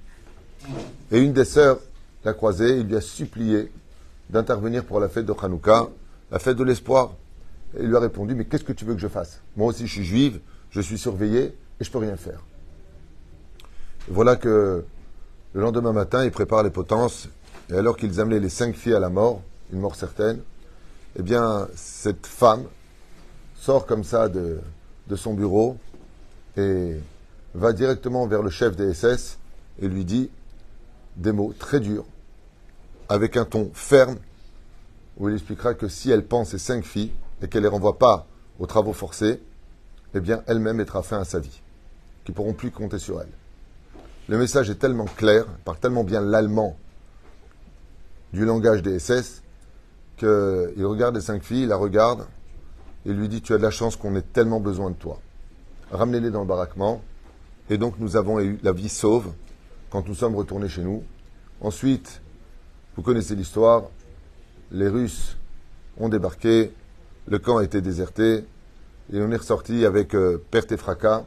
Et 1.10 1.18
une 1.18 1.32
des 1.32 1.44
sœurs 1.44 1.80
l'a 2.24 2.32
croisé, 2.32 2.78
il 2.78 2.86
lui 2.86 2.94
a 2.94 3.00
supplié 3.00 3.72
d'intervenir 4.28 4.84
pour 4.84 5.00
la 5.00 5.08
fête 5.08 5.26
de 5.26 5.34
Hanouka, 5.42 5.88
la 6.30 6.38
fête 6.38 6.56
de 6.56 6.62
l'espoir. 6.62 7.14
Et 7.76 7.82
lui 7.82 7.96
a 7.96 7.98
répondu, 8.00 8.36
mais 8.36 8.44
qu'est-ce 8.44 8.62
que 8.62 8.72
tu 8.72 8.84
veux 8.84 8.94
que 8.94 9.00
je 9.00 9.08
fasse? 9.08 9.40
Moi 9.56 9.66
aussi 9.66 9.88
je 9.88 9.92
suis 9.92 10.04
juive, 10.04 10.38
je 10.70 10.80
suis 10.80 10.98
surveillée 10.98 11.56
et 11.80 11.84
je 11.84 11.90
peux 11.90 11.98
rien 11.98 12.16
faire. 12.16 12.40
voilà 14.08 14.36
que 14.36 14.84
le 15.52 15.60
lendemain 15.60 15.92
matin, 15.92 16.24
il 16.24 16.30
prépare 16.30 16.62
les 16.62 16.70
potences, 16.70 17.28
et 17.70 17.74
alors 17.74 17.96
qu'ils 17.96 18.20
amenaient 18.20 18.40
les 18.40 18.48
cinq 18.48 18.74
filles 18.74 18.94
à 18.94 19.00
la 19.00 19.10
mort, 19.10 19.42
une 19.72 19.80
mort 19.80 19.96
certaine, 19.96 20.40
eh 21.18 21.22
bien, 21.22 21.68
cette 21.74 22.26
femme 22.26 22.64
sort 23.56 23.86
comme 23.86 24.04
ça 24.04 24.28
de, 24.28 24.60
son 25.16 25.34
bureau 25.34 25.76
et 26.56 26.94
va 27.54 27.72
directement 27.72 28.28
vers 28.28 28.42
le 28.42 28.50
chef 28.50 28.76
des 28.76 28.94
SS 28.94 29.38
et 29.82 29.88
lui 29.88 30.04
dit 30.04 30.30
des 31.16 31.32
mots 31.32 31.52
très 31.58 31.80
durs, 31.80 32.04
avec 33.08 33.36
un 33.36 33.44
ton 33.44 33.70
ferme, 33.74 34.18
où 35.16 35.28
il 35.28 35.34
expliquera 35.34 35.74
que 35.74 35.88
si 35.88 36.12
elle 36.12 36.24
pense 36.24 36.50
ses 36.50 36.58
cinq 36.58 36.84
filles 36.84 37.10
et 37.42 37.48
qu'elle 37.48 37.62
ne 37.62 37.68
les 37.68 37.72
renvoie 37.72 37.98
pas 37.98 38.26
aux 38.60 38.66
travaux 38.66 38.92
forcés, 38.92 39.42
eh 40.14 40.20
bien, 40.20 40.42
elle-même 40.46 40.76
mettra 40.76 41.02
fin 41.02 41.18
à 41.18 41.24
sa 41.24 41.40
vie, 41.40 41.60
qu'ils 42.24 42.34
pourront 42.34 42.54
plus 42.54 42.70
compter 42.70 42.98
sur 42.98 43.20
elle. 43.20 43.39
Le 44.30 44.38
message 44.38 44.70
est 44.70 44.76
tellement 44.76 45.06
clair, 45.06 45.44
parle 45.64 45.80
tellement 45.80 46.04
bien 46.04 46.20
l'allemand 46.20 46.76
du 48.32 48.44
langage 48.44 48.80
des 48.80 49.00
SS, 49.00 49.42
qu'il 50.16 50.28
regarde 50.86 51.16
les 51.16 51.20
cinq 51.20 51.42
filles, 51.42 51.62
il 51.62 51.68
la 51.68 51.76
regarde, 51.76 52.28
et 53.04 53.12
lui 53.12 53.28
dit 53.28 53.42
Tu 53.42 53.54
as 53.54 53.58
de 53.58 53.62
la 53.64 53.72
chance 53.72 53.96
qu'on 53.96 54.14
ait 54.14 54.22
tellement 54.22 54.60
besoin 54.60 54.90
de 54.90 54.94
toi. 54.94 55.18
Ramenez-les 55.90 56.30
dans 56.30 56.42
le 56.42 56.46
baraquement. 56.46 57.02
Et 57.70 57.76
donc, 57.76 57.98
nous 57.98 58.14
avons 58.14 58.38
eu 58.38 58.60
la 58.62 58.70
vie 58.70 58.88
sauve 58.88 59.32
quand 59.90 60.06
nous 60.06 60.14
sommes 60.14 60.36
retournés 60.36 60.68
chez 60.68 60.82
nous. 60.82 61.02
Ensuite, 61.60 62.22
vous 62.94 63.02
connaissez 63.02 63.34
l'histoire, 63.34 63.90
les 64.70 64.86
Russes 64.86 65.38
ont 65.98 66.08
débarqué, 66.08 66.72
le 67.26 67.40
camp 67.40 67.56
a 67.56 67.64
été 67.64 67.80
déserté, 67.80 68.44
et 69.12 69.20
on 69.20 69.32
est 69.32 69.36
ressorti 69.36 69.84
avec 69.84 70.14
euh, 70.14 70.40
perte 70.52 70.70
et 70.70 70.76
fracas, 70.76 71.24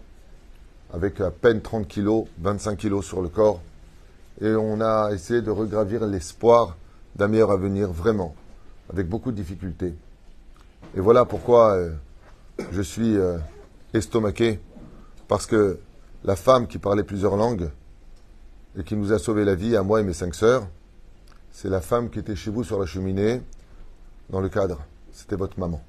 avec 0.93 1.19
à 1.19 1.31
peine 1.31 1.61
30 1.61 1.87
kilos, 1.87 2.25
25 2.39 2.77
kilos 2.77 3.05
sur 3.05 3.21
le 3.21 3.29
corps, 3.29 3.61
et 4.41 4.53
on 4.55 4.79
a 4.79 5.11
essayé 5.11 5.41
de 5.41 5.51
regravir 5.51 6.05
l'espoir 6.05 6.77
d'un 7.15 7.27
meilleur 7.27 7.51
avenir 7.51 7.91
vraiment, 7.91 8.35
avec 8.91 9.09
beaucoup 9.09 9.31
de 9.31 9.35
difficultés. 9.35 9.95
Et 10.95 10.99
voilà 10.99 11.25
pourquoi 11.25 11.73
euh, 11.73 11.91
je 12.71 12.81
suis 12.81 13.17
euh, 13.17 13.37
estomaqué, 13.93 14.59
parce 15.27 15.47
que 15.47 15.79
la 16.23 16.35
femme 16.35 16.67
qui 16.67 16.77
parlait 16.77 17.03
plusieurs 17.03 17.35
langues, 17.35 17.69
et 18.77 18.83
qui 18.83 18.95
nous 18.95 19.11
a 19.11 19.19
sauvé 19.19 19.45
la 19.45 19.55
vie 19.55 19.75
à 19.75 19.83
moi 19.83 19.99
et 19.99 20.03
mes 20.03 20.13
cinq 20.13 20.33
sœurs, 20.33 20.67
c'est 21.51 21.69
la 21.69 21.81
femme 21.81 22.09
qui 22.09 22.19
était 22.19 22.35
chez 22.35 22.49
vous 22.49 22.63
sur 22.63 22.79
la 22.79 22.85
cheminée, 22.85 23.41
dans 24.29 24.41
le 24.41 24.49
cadre. 24.49 24.81
C'était 25.11 25.35
votre 25.35 25.59
maman. 25.59 25.81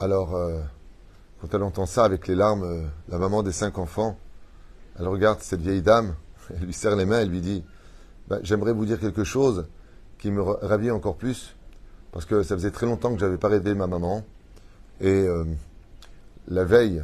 Alors, 0.00 0.34
euh, 0.34 0.60
quand 1.42 1.52
elle 1.56 1.64
entend 1.64 1.86
ça 1.86 2.04
avec 2.04 2.28
les 2.28 2.36
larmes, 2.36 2.62
euh, 2.62 2.86
la 3.08 3.18
maman 3.18 3.42
des 3.42 3.50
cinq 3.50 3.78
enfants, 3.78 4.16
elle 4.98 5.08
regarde 5.08 5.40
cette 5.40 5.60
vieille 5.60 5.82
dame, 5.82 6.14
elle 6.50 6.66
lui 6.66 6.72
serre 6.72 6.94
les 6.94 7.04
mains, 7.04 7.20
elle 7.20 7.30
lui 7.30 7.40
dit 7.40 7.64
bah, 8.28 8.38
J'aimerais 8.42 8.72
vous 8.72 8.86
dire 8.86 9.00
quelque 9.00 9.24
chose 9.24 9.66
qui 10.18 10.30
me 10.30 10.40
ravit 10.40 10.92
encore 10.92 11.16
plus, 11.16 11.56
parce 12.12 12.26
que 12.26 12.44
ça 12.44 12.54
faisait 12.54 12.70
très 12.70 12.86
longtemps 12.86 13.12
que 13.12 13.18
je 13.18 13.24
n'avais 13.24 13.38
pas 13.38 13.48
rêvé 13.48 13.74
ma 13.74 13.88
maman. 13.88 14.24
Et 15.00 15.08
euh, 15.08 15.44
la 16.46 16.64
veille 16.64 17.02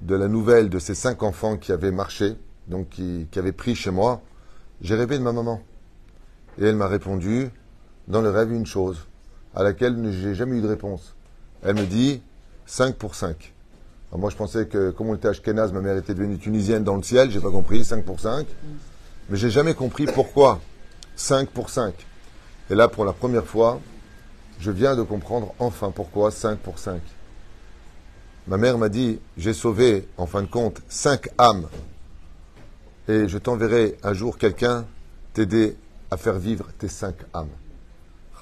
de 0.00 0.14
la 0.14 0.28
nouvelle 0.28 0.70
de 0.70 0.78
ces 0.78 0.94
cinq 0.94 1.24
enfants 1.24 1.56
qui 1.56 1.72
avaient 1.72 1.90
marché, 1.90 2.36
donc 2.68 2.88
qui, 2.90 3.26
avait 3.34 3.50
pris 3.50 3.74
chez 3.74 3.90
moi, 3.90 4.22
j'ai 4.80 4.94
rêvé 4.94 5.18
de 5.18 5.24
ma 5.24 5.32
maman. 5.32 5.60
Et 6.58 6.66
elle 6.66 6.76
m'a 6.76 6.86
répondu, 6.86 7.50
dans 8.06 8.20
le 8.20 8.30
rêve, 8.30 8.52
une 8.52 8.66
chose, 8.66 9.08
à 9.56 9.64
laquelle 9.64 9.96
je 10.12 10.28
n'ai 10.28 10.34
jamais 10.36 10.58
eu 10.58 10.60
de 10.60 10.68
réponse. 10.68 11.16
Elle 11.64 11.74
me 11.74 11.84
dit 11.84 12.22
5 12.68 12.94
pour 12.94 13.16
5. 13.16 13.52
moi, 14.12 14.30
je 14.30 14.36
pensais 14.36 14.66
que, 14.66 14.90
comme 14.90 15.08
on 15.08 15.16
était 15.16 15.26
Ashkenaz, 15.26 15.72
ma 15.72 15.80
mère 15.80 15.96
était 15.96 16.14
devenue 16.14 16.38
tunisienne 16.38 16.84
dans 16.84 16.94
le 16.94 17.02
ciel, 17.02 17.30
j'ai 17.30 17.40
pas 17.40 17.50
compris, 17.50 17.84
5 17.84 18.04
pour 18.04 18.20
5. 18.20 18.46
Mais 19.28 19.36
j'ai 19.36 19.50
jamais 19.50 19.74
compris 19.74 20.06
pourquoi 20.06 20.60
5 21.16 21.48
pour 21.48 21.70
5. 21.70 21.92
Et 22.70 22.76
là, 22.76 22.86
pour 22.86 23.04
la 23.04 23.12
première 23.12 23.44
fois, 23.44 23.80
je 24.60 24.70
viens 24.70 24.94
de 24.94 25.02
comprendre 25.02 25.52
enfin 25.58 25.90
pourquoi 25.90 26.30
5 26.30 26.58
pour 26.60 26.78
5. 26.78 27.00
Ma 28.46 28.56
mère 28.56 28.78
m'a 28.78 28.88
dit, 28.88 29.18
j'ai 29.36 29.52
sauvé, 29.52 30.06
en 30.16 30.26
fin 30.26 30.42
de 30.42 30.48
compte, 30.48 30.80
5 30.88 31.28
âmes 31.38 31.66
et 33.08 33.26
je 33.26 33.38
t'enverrai 33.38 33.96
un 34.02 34.12
jour 34.12 34.36
quelqu'un 34.36 34.84
t'aider 35.32 35.76
à 36.10 36.16
faire 36.16 36.38
vivre 36.38 36.66
tes 36.78 36.88
cinq 36.88 37.16
âmes. 37.34 37.48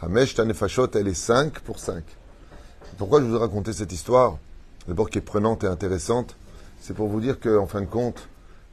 Hamesh 0.02 0.34
Tanefashot, 0.34 0.90
elle 0.94 1.08
est 1.08 1.14
5 1.14 1.60
pour 1.60 1.78
5. 1.78 2.02
Pourquoi 2.98 3.20
je 3.20 3.26
vous 3.26 3.36
ai 3.36 3.38
raconté 3.38 3.72
cette 3.74 3.92
histoire 3.92 4.38
D'abord 4.88 5.10
qui 5.10 5.18
est 5.18 5.22
prenante 5.22 5.64
et 5.64 5.66
intéressante, 5.66 6.34
c'est 6.80 6.94
pour 6.94 7.08
vous 7.08 7.20
dire 7.20 7.40
qu'en 7.40 7.66
fin 7.66 7.82
de 7.82 7.86
compte, 7.86 8.28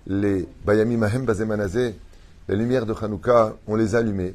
les 0.07 0.47
Bayami 0.65 0.95
Mahem 0.95 1.25
Bazemanazé, 1.25 1.95
les 2.47 2.55
lumières 2.55 2.85
de 2.85 2.93
Hanouka, 2.93 3.55
on 3.67 3.75
les 3.75 3.95
a 3.95 3.97
allumées. 3.97 4.33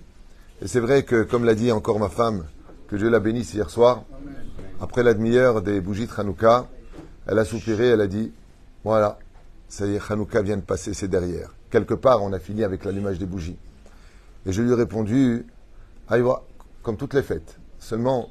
Et 0.60 0.66
c'est 0.66 0.80
vrai 0.80 1.04
que, 1.04 1.22
comme 1.22 1.44
l'a 1.44 1.54
dit 1.54 1.72
encore 1.72 1.98
ma 1.98 2.10
femme, 2.10 2.44
que 2.88 2.96
Dieu 2.96 3.08
la 3.08 3.20
bénisse 3.20 3.54
hier 3.54 3.70
soir, 3.70 4.02
après 4.80 5.02
la 5.02 5.14
demi-heure 5.14 5.62
des 5.62 5.80
bougies 5.80 6.06
de 6.06 6.12
Hanouka, 6.14 6.66
elle 7.26 7.38
a 7.38 7.44
soupiré, 7.44 7.88
elle 7.88 8.00
a 8.00 8.06
dit 8.06 8.32
Voilà, 8.84 9.18
ça 9.68 9.86
y 9.86 9.94
est, 9.94 10.10
Hanouka 10.10 10.42
vient 10.42 10.56
de 10.56 10.62
passer, 10.62 10.92
c'est 10.92 11.08
derrière. 11.08 11.54
Quelque 11.70 11.94
part, 11.94 12.22
on 12.22 12.32
a 12.34 12.38
fini 12.38 12.62
avec 12.62 12.84
l'allumage 12.84 13.18
des 13.18 13.26
bougies. 13.26 13.56
Et 14.44 14.52
je 14.52 14.60
lui 14.60 14.70
ai 14.72 14.74
répondu 14.74 15.46
Aïwa, 16.08 16.44
comme 16.82 16.96
toutes 16.96 17.14
les 17.14 17.22
fêtes. 17.22 17.58
Seulement, 17.78 18.30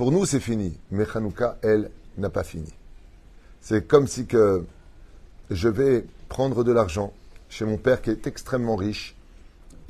pour 0.00 0.12
nous, 0.12 0.24
c'est 0.24 0.40
fini. 0.40 0.72
Mais 0.90 1.04
Hanouka, 1.14 1.58
elle, 1.60 1.90
n'a 2.16 2.30
pas 2.30 2.42
fini. 2.42 2.72
C'est 3.60 3.86
comme 3.86 4.06
si 4.06 4.24
que 4.24 4.64
je 5.50 5.68
vais 5.68 6.06
prendre 6.30 6.64
de 6.64 6.72
l'argent 6.72 7.12
chez 7.50 7.66
mon 7.66 7.76
père 7.76 8.00
qui 8.00 8.08
est 8.08 8.26
extrêmement 8.26 8.76
riche 8.76 9.14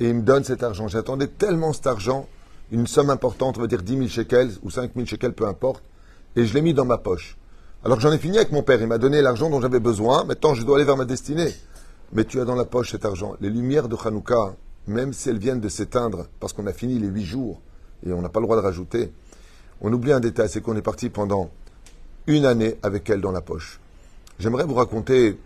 et 0.01 0.09
il 0.09 0.15
me 0.15 0.21
donne 0.21 0.43
cet 0.43 0.63
argent. 0.63 0.89
J'attendais 0.89 1.27
tellement 1.27 1.71
cet 1.71 1.87
argent, 1.87 2.27
une 2.73 2.87
somme 2.87 3.09
importante, 3.09 3.57
on 3.57 3.61
va 3.61 3.67
dire 3.67 3.83
10 3.83 3.95
000 3.95 4.07
shekels 4.09 4.51
ou 4.63 4.69
5 4.69 4.91
000 4.93 5.07
shekels, 5.07 5.31
peu 5.31 5.47
importe, 5.47 5.81
et 6.35 6.45
je 6.45 6.53
l'ai 6.53 6.61
mis 6.61 6.73
dans 6.73 6.83
ma 6.83 6.97
poche. 6.97 7.37
Alors 7.85 8.01
j'en 8.01 8.11
ai 8.11 8.17
fini 8.17 8.35
avec 8.35 8.51
mon 8.51 8.63
père, 8.63 8.81
il 8.81 8.87
m'a 8.87 8.97
donné 8.97 9.21
l'argent 9.21 9.49
dont 9.49 9.61
j'avais 9.61 9.79
besoin, 9.79 10.25
maintenant 10.25 10.55
je 10.55 10.65
dois 10.65 10.75
aller 10.75 10.85
vers 10.85 10.97
ma 10.97 11.05
destinée. 11.05 11.55
Mais 12.11 12.25
tu 12.25 12.41
as 12.41 12.43
dans 12.43 12.55
la 12.55 12.65
poche 12.65 12.91
cet 12.91 13.05
argent. 13.05 13.37
Les 13.39 13.49
lumières 13.49 13.87
de 13.87 13.95
Hanouka, 13.95 14.57
même 14.87 15.13
si 15.13 15.29
elles 15.29 15.39
viennent 15.39 15.61
de 15.61 15.69
s'éteindre, 15.69 16.27
parce 16.41 16.51
qu'on 16.51 16.67
a 16.67 16.73
fini 16.73 16.99
les 16.99 17.07
huit 17.07 17.23
jours, 17.23 17.61
et 18.05 18.11
on 18.11 18.21
n'a 18.21 18.27
pas 18.27 18.41
le 18.41 18.45
droit 18.45 18.57
de 18.57 18.61
rajouter, 18.61 19.13
on 19.81 19.91
oublie 19.91 20.11
un 20.11 20.19
détail, 20.19 20.49
c'est 20.49 20.61
qu'on 20.61 20.75
est 20.75 20.81
parti 20.81 21.09
pendant 21.09 21.49
une 22.27 22.45
année 22.45 22.77
avec 22.83 23.09
elle 23.09 23.21
dans 23.21 23.31
la 23.31 23.41
poche. 23.41 23.79
J'aimerais 24.39 24.63
vous 24.63 24.75
raconter 24.75 25.37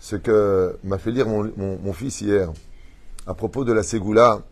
ce 0.00 0.16
que 0.16 0.76
m'a 0.84 0.98
fait 0.98 1.10
lire 1.10 1.26
mon, 1.26 1.92
fils 1.92 2.20
hier 2.20 2.50
à 3.26 3.34
propos 3.34 3.64
de 3.64 3.72
la 3.72 3.82
Ségoula, 3.82 4.42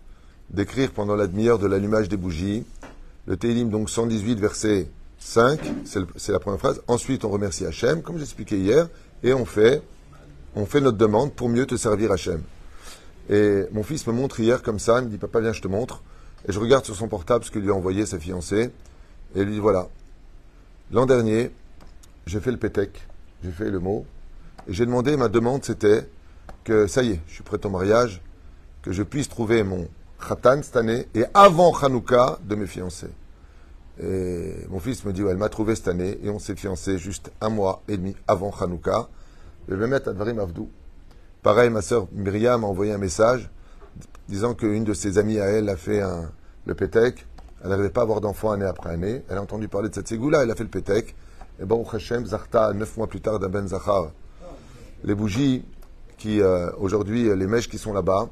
d'écrire 0.50 0.90
pendant 0.90 1.16
la 1.16 1.26
demi-heure 1.26 1.58
de 1.58 1.66
l'allumage 1.66 2.08
des 2.08 2.16
bougies, 2.16 2.64
le 3.26 3.36
Télim, 3.36 3.70
donc 3.70 3.90
118, 3.90 4.38
verset 4.38 4.88
5, 5.18 5.60
c'est 5.84 6.32
la 6.32 6.38
première 6.38 6.58
phrase. 6.58 6.82
Ensuite, 6.86 7.24
on 7.24 7.30
remercie 7.30 7.64
Hachem, 7.64 8.02
comme 8.02 8.18
j'expliquais 8.18 8.58
hier, 8.58 8.88
et 9.22 9.32
on 9.32 9.44
fait, 9.44 9.82
on 10.54 10.66
fait 10.66 10.80
notre 10.80 10.98
demande 10.98 11.32
pour 11.32 11.48
mieux 11.48 11.66
te 11.66 11.76
servir 11.76 12.12
Hachem. 12.12 12.42
Et 13.28 13.64
mon 13.72 13.82
fils 13.82 14.06
me 14.06 14.12
montre 14.12 14.40
hier 14.40 14.62
comme 14.62 14.78
ça, 14.78 14.98
il 15.00 15.06
me 15.06 15.10
dit 15.10 15.18
Papa, 15.18 15.40
viens, 15.40 15.52
je 15.52 15.62
te 15.62 15.68
montre. 15.68 16.02
Et 16.46 16.52
je 16.52 16.60
regarde 16.60 16.84
sur 16.84 16.94
son 16.94 17.08
portable 17.08 17.44
ce 17.44 17.50
que 17.50 17.58
lui 17.58 17.70
a 17.70 17.74
envoyé 17.74 18.06
sa 18.06 18.18
fiancée, 18.18 18.70
et 19.36 19.44
lui 19.44 19.52
dit 19.52 19.60
Voilà, 19.60 19.88
l'an 20.90 21.06
dernier, 21.06 21.52
j'ai 22.26 22.40
fait 22.40 22.50
le 22.50 22.56
pétec, 22.56 23.06
j'ai 23.44 23.52
fait 23.52 23.70
le 23.70 23.78
mot, 23.78 24.04
et 24.68 24.72
j'ai 24.72 24.86
demandé, 24.86 25.16
ma 25.16 25.28
demande 25.28 25.64
c'était 25.64 26.08
que 26.64 26.86
ça 26.86 27.02
y 27.02 27.12
est, 27.12 27.20
je 27.28 27.34
suis 27.34 27.44
prêt 27.44 27.64
au 27.64 27.70
mariage, 27.70 28.22
que 28.82 28.90
je 28.90 29.02
puisse 29.02 29.28
trouver 29.28 29.62
mon 29.62 29.86
khatan 30.26 30.62
cette 30.62 30.76
année, 30.76 31.06
et 31.14 31.24
avant 31.34 31.72
Hanouka, 31.76 32.38
de 32.42 32.54
mes 32.56 32.66
fiancés. 32.66 33.10
Et 34.02 34.54
mon 34.68 34.80
fils 34.80 35.04
me 35.04 35.12
dit, 35.12 35.22
elle 35.22 35.36
m'a 35.36 35.48
trouvé 35.48 35.76
cette 35.76 35.88
année, 35.88 36.18
et 36.22 36.30
on 36.30 36.38
s'est 36.38 36.56
fiancés 36.56 36.98
juste 36.98 37.30
un 37.40 37.50
mois 37.50 37.82
et 37.88 37.96
demi 37.96 38.16
avant 38.26 38.50
Hanouka. 38.50 39.08
Je 39.68 39.74
vais 39.74 39.86
mettre 39.86 40.08
Advarim 40.08 40.38
Avdou. 40.38 40.68
Pareil, 41.42 41.70
ma 41.70 41.82
sœur 41.82 42.08
Myriam 42.12 42.62
m'a 42.62 42.66
envoyé 42.66 42.92
un 42.92 42.98
message 42.98 43.50
disant 44.28 44.54
qu'une 44.54 44.84
de 44.84 44.94
ses 44.94 45.18
amies 45.18 45.38
à 45.38 45.46
elle 45.46 45.68
a 45.68 45.76
fait 45.76 46.02
le 46.64 46.74
pétec. 46.74 47.24
Elle 47.66 47.70
n'arrivait 47.70 47.90
pas 47.90 48.02
à 48.02 48.04
avoir 48.04 48.20
d'enfants 48.20 48.52
année 48.52 48.64
après 48.64 48.90
année. 48.90 49.24
Elle 49.28 49.38
a 49.38 49.42
entendu 49.42 49.66
parler 49.66 49.88
de 49.88 49.94
cette 49.94 50.06
ségoula, 50.06 50.44
elle 50.44 50.50
a 50.52 50.54
fait 50.54 50.62
le 50.62 50.70
pétec. 50.70 51.16
Et 51.60 51.64
Baruch 51.64 51.94
Hashem, 51.94 52.24
Zarta, 52.24 52.72
neuf 52.72 52.96
mois 52.96 53.08
plus 53.08 53.20
tard, 53.20 53.40
d'un 53.40 53.48
Ben 53.48 53.66
Zachar. 53.66 54.12
Les 55.02 55.16
bougies, 55.16 55.64
qui 56.16 56.40
euh, 56.40 56.70
aujourd'hui, 56.78 57.24
les 57.24 57.46
mèches 57.48 57.68
qui 57.68 57.78
sont 57.78 57.92
là-bas, 57.92 58.28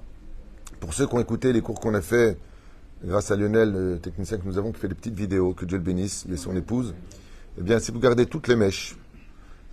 pour 0.78 0.94
ceux 0.94 1.08
qui 1.08 1.14
ont 1.16 1.20
écouté 1.20 1.52
les 1.52 1.62
cours 1.62 1.80
qu'on 1.80 1.94
a 1.94 2.00
fait, 2.00 2.38
grâce 3.04 3.32
à 3.32 3.36
Lionel, 3.36 3.72
le 3.72 3.98
technicien 3.98 4.38
que 4.38 4.46
nous 4.46 4.56
avons, 4.56 4.70
qui 4.70 4.78
fait 4.78 4.86
des 4.86 4.94
petites 4.94 5.16
vidéos, 5.16 5.52
que 5.52 5.64
Dieu 5.64 5.78
le 5.78 5.82
bénisse, 5.82 6.26
et 6.32 6.36
son 6.36 6.54
épouse, 6.54 6.94
eh 7.58 7.62
bien, 7.62 7.80
si 7.80 7.90
vous 7.90 7.98
gardez 7.98 8.26
toutes 8.26 8.46
les 8.46 8.54
mèches, 8.54 8.96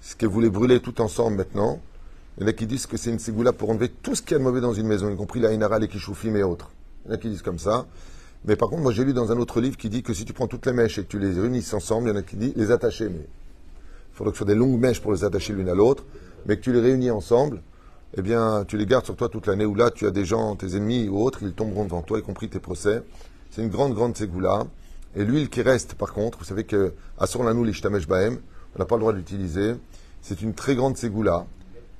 ce 0.01 0.15
que 0.15 0.25
vous 0.25 0.41
les 0.41 0.49
brûlez 0.49 0.79
tout 0.79 1.01
ensemble 1.01 1.37
maintenant, 1.37 1.79
il 2.37 2.41
y 2.41 2.45
en 2.47 2.49
a 2.49 2.53
qui 2.53 2.65
disent 2.65 2.87
que 2.87 2.97
c'est 2.97 3.11
une 3.11 3.19
ségoula 3.19 3.53
pour 3.53 3.69
enlever 3.69 3.89
tout 3.89 4.15
ce 4.15 4.23
a 4.33 4.39
de 4.39 4.43
mauvais 4.43 4.61
dans 4.61 4.73
une 4.73 4.87
maison, 4.87 5.07
y 5.11 5.15
compris 5.15 5.39
la 5.39 5.53
inara, 5.53 5.77
les 5.77 5.87
kishoufim 5.87 6.35
et 6.35 6.41
autres. 6.41 6.71
Il 7.05 7.09
y 7.09 7.11
en 7.11 7.13
a 7.13 7.17
qui 7.19 7.29
disent 7.29 7.43
comme 7.43 7.59
ça. 7.59 7.85
Mais 8.45 8.55
par 8.55 8.69
contre, 8.69 8.81
moi 8.81 8.91
j'ai 8.91 9.05
lu 9.05 9.13
dans 9.13 9.31
un 9.31 9.37
autre 9.37 9.61
livre 9.61 9.77
qui 9.77 9.89
dit 9.89 10.01
que 10.01 10.13
si 10.13 10.25
tu 10.25 10.33
prends 10.33 10.47
toutes 10.47 10.65
les 10.65 10.73
mèches 10.73 10.97
et 10.97 11.03
que 11.03 11.07
tu 11.07 11.19
les 11.19 11.31
réunisses 11.31 11.73
ensemble, 11.73 12.07
il 12.07 12.11
y 12.11 12.13
en 12.13 12.19
a 12.19 12.23
qui 12.23 12.35
disent 12.35 12.53
les 12.55 12.71
attacher. 12.71 13.05
Il 13.05 14.15
faudrait 14.15 14.31
que 14.31 14.37
ce 14.37 14.43
soit 14.43 14.53
des 14.53 14.59
longues 14.59 14.79
mèches 14.79 15.01
pour 15.01 15.13
les 15.13 15.23
attacher 15.23 15.53
l'une 15.53 15.69
à 15.69 15.75
l'autre, 15.75 16.05
mais 16.45 16.57
que 16.57 16.61
tu 16.61 16.73
les 16.73 16.81
réunis 16.81 17.11
ensemble, 17.11 17.61
eh 18.17 18.21
bien, 18.21 18.65
tu 18.67 18.77
les 18.77 18.85
gardes 18.85 19.05
sur 19.05 19.15
toi 19.15 19.29
toute 19.29 19.47
l'année, 19.47 19.65
où 19.65 19.73
là, 19.75 19.89
tu 19.89 20.05
as 20.05 20.11
des 20.11 20.25
gens, 20.25 20.55
tes 20.55 20.75
ennemis 20.75 21.07
ou 21.07 21.21
autres, 21.21 21.39
ils 21.43 21.53
tomberont 21.53 21.85
devant 21.85 22.01
toi, 22.01 22.19
y 22.19 22.21
compris 22.21 22.49
tes 22.49 22.59
procès. 22.59 23.03
C'est 23.51 23.61
une 23.61 23.69
grande, 23.69 23.93
grande 23.93 24.17
ségoula. 24.17 24.65
Et 25.15 25.23
l'huile 25.23 25.49
qui 25.49 25.61
reste, 25.61 25.93
par 25.93 26.13
contre, 26.13 26.39
vous 26.39 26.43
savez 26.43 26.63
que 26.63 26.93
Assur 27.17 27.43
Lanou 27.43 27.63
l'Ishtamesh 27.63 28.07
Bahem, 28.07 28.39
on 28.75 28.79
n'a 28.79 28.85
pas 28.85 28.95
le 28.95 29.01
droit 29.01 29.13
de 29.13 29.17
l'utiliser. 29.17 29.75
C'est 30.21 30.41
une 30.41 30.53
très 30.53 30.75
grande 30.75 30.97
ségoula 30.97 31.45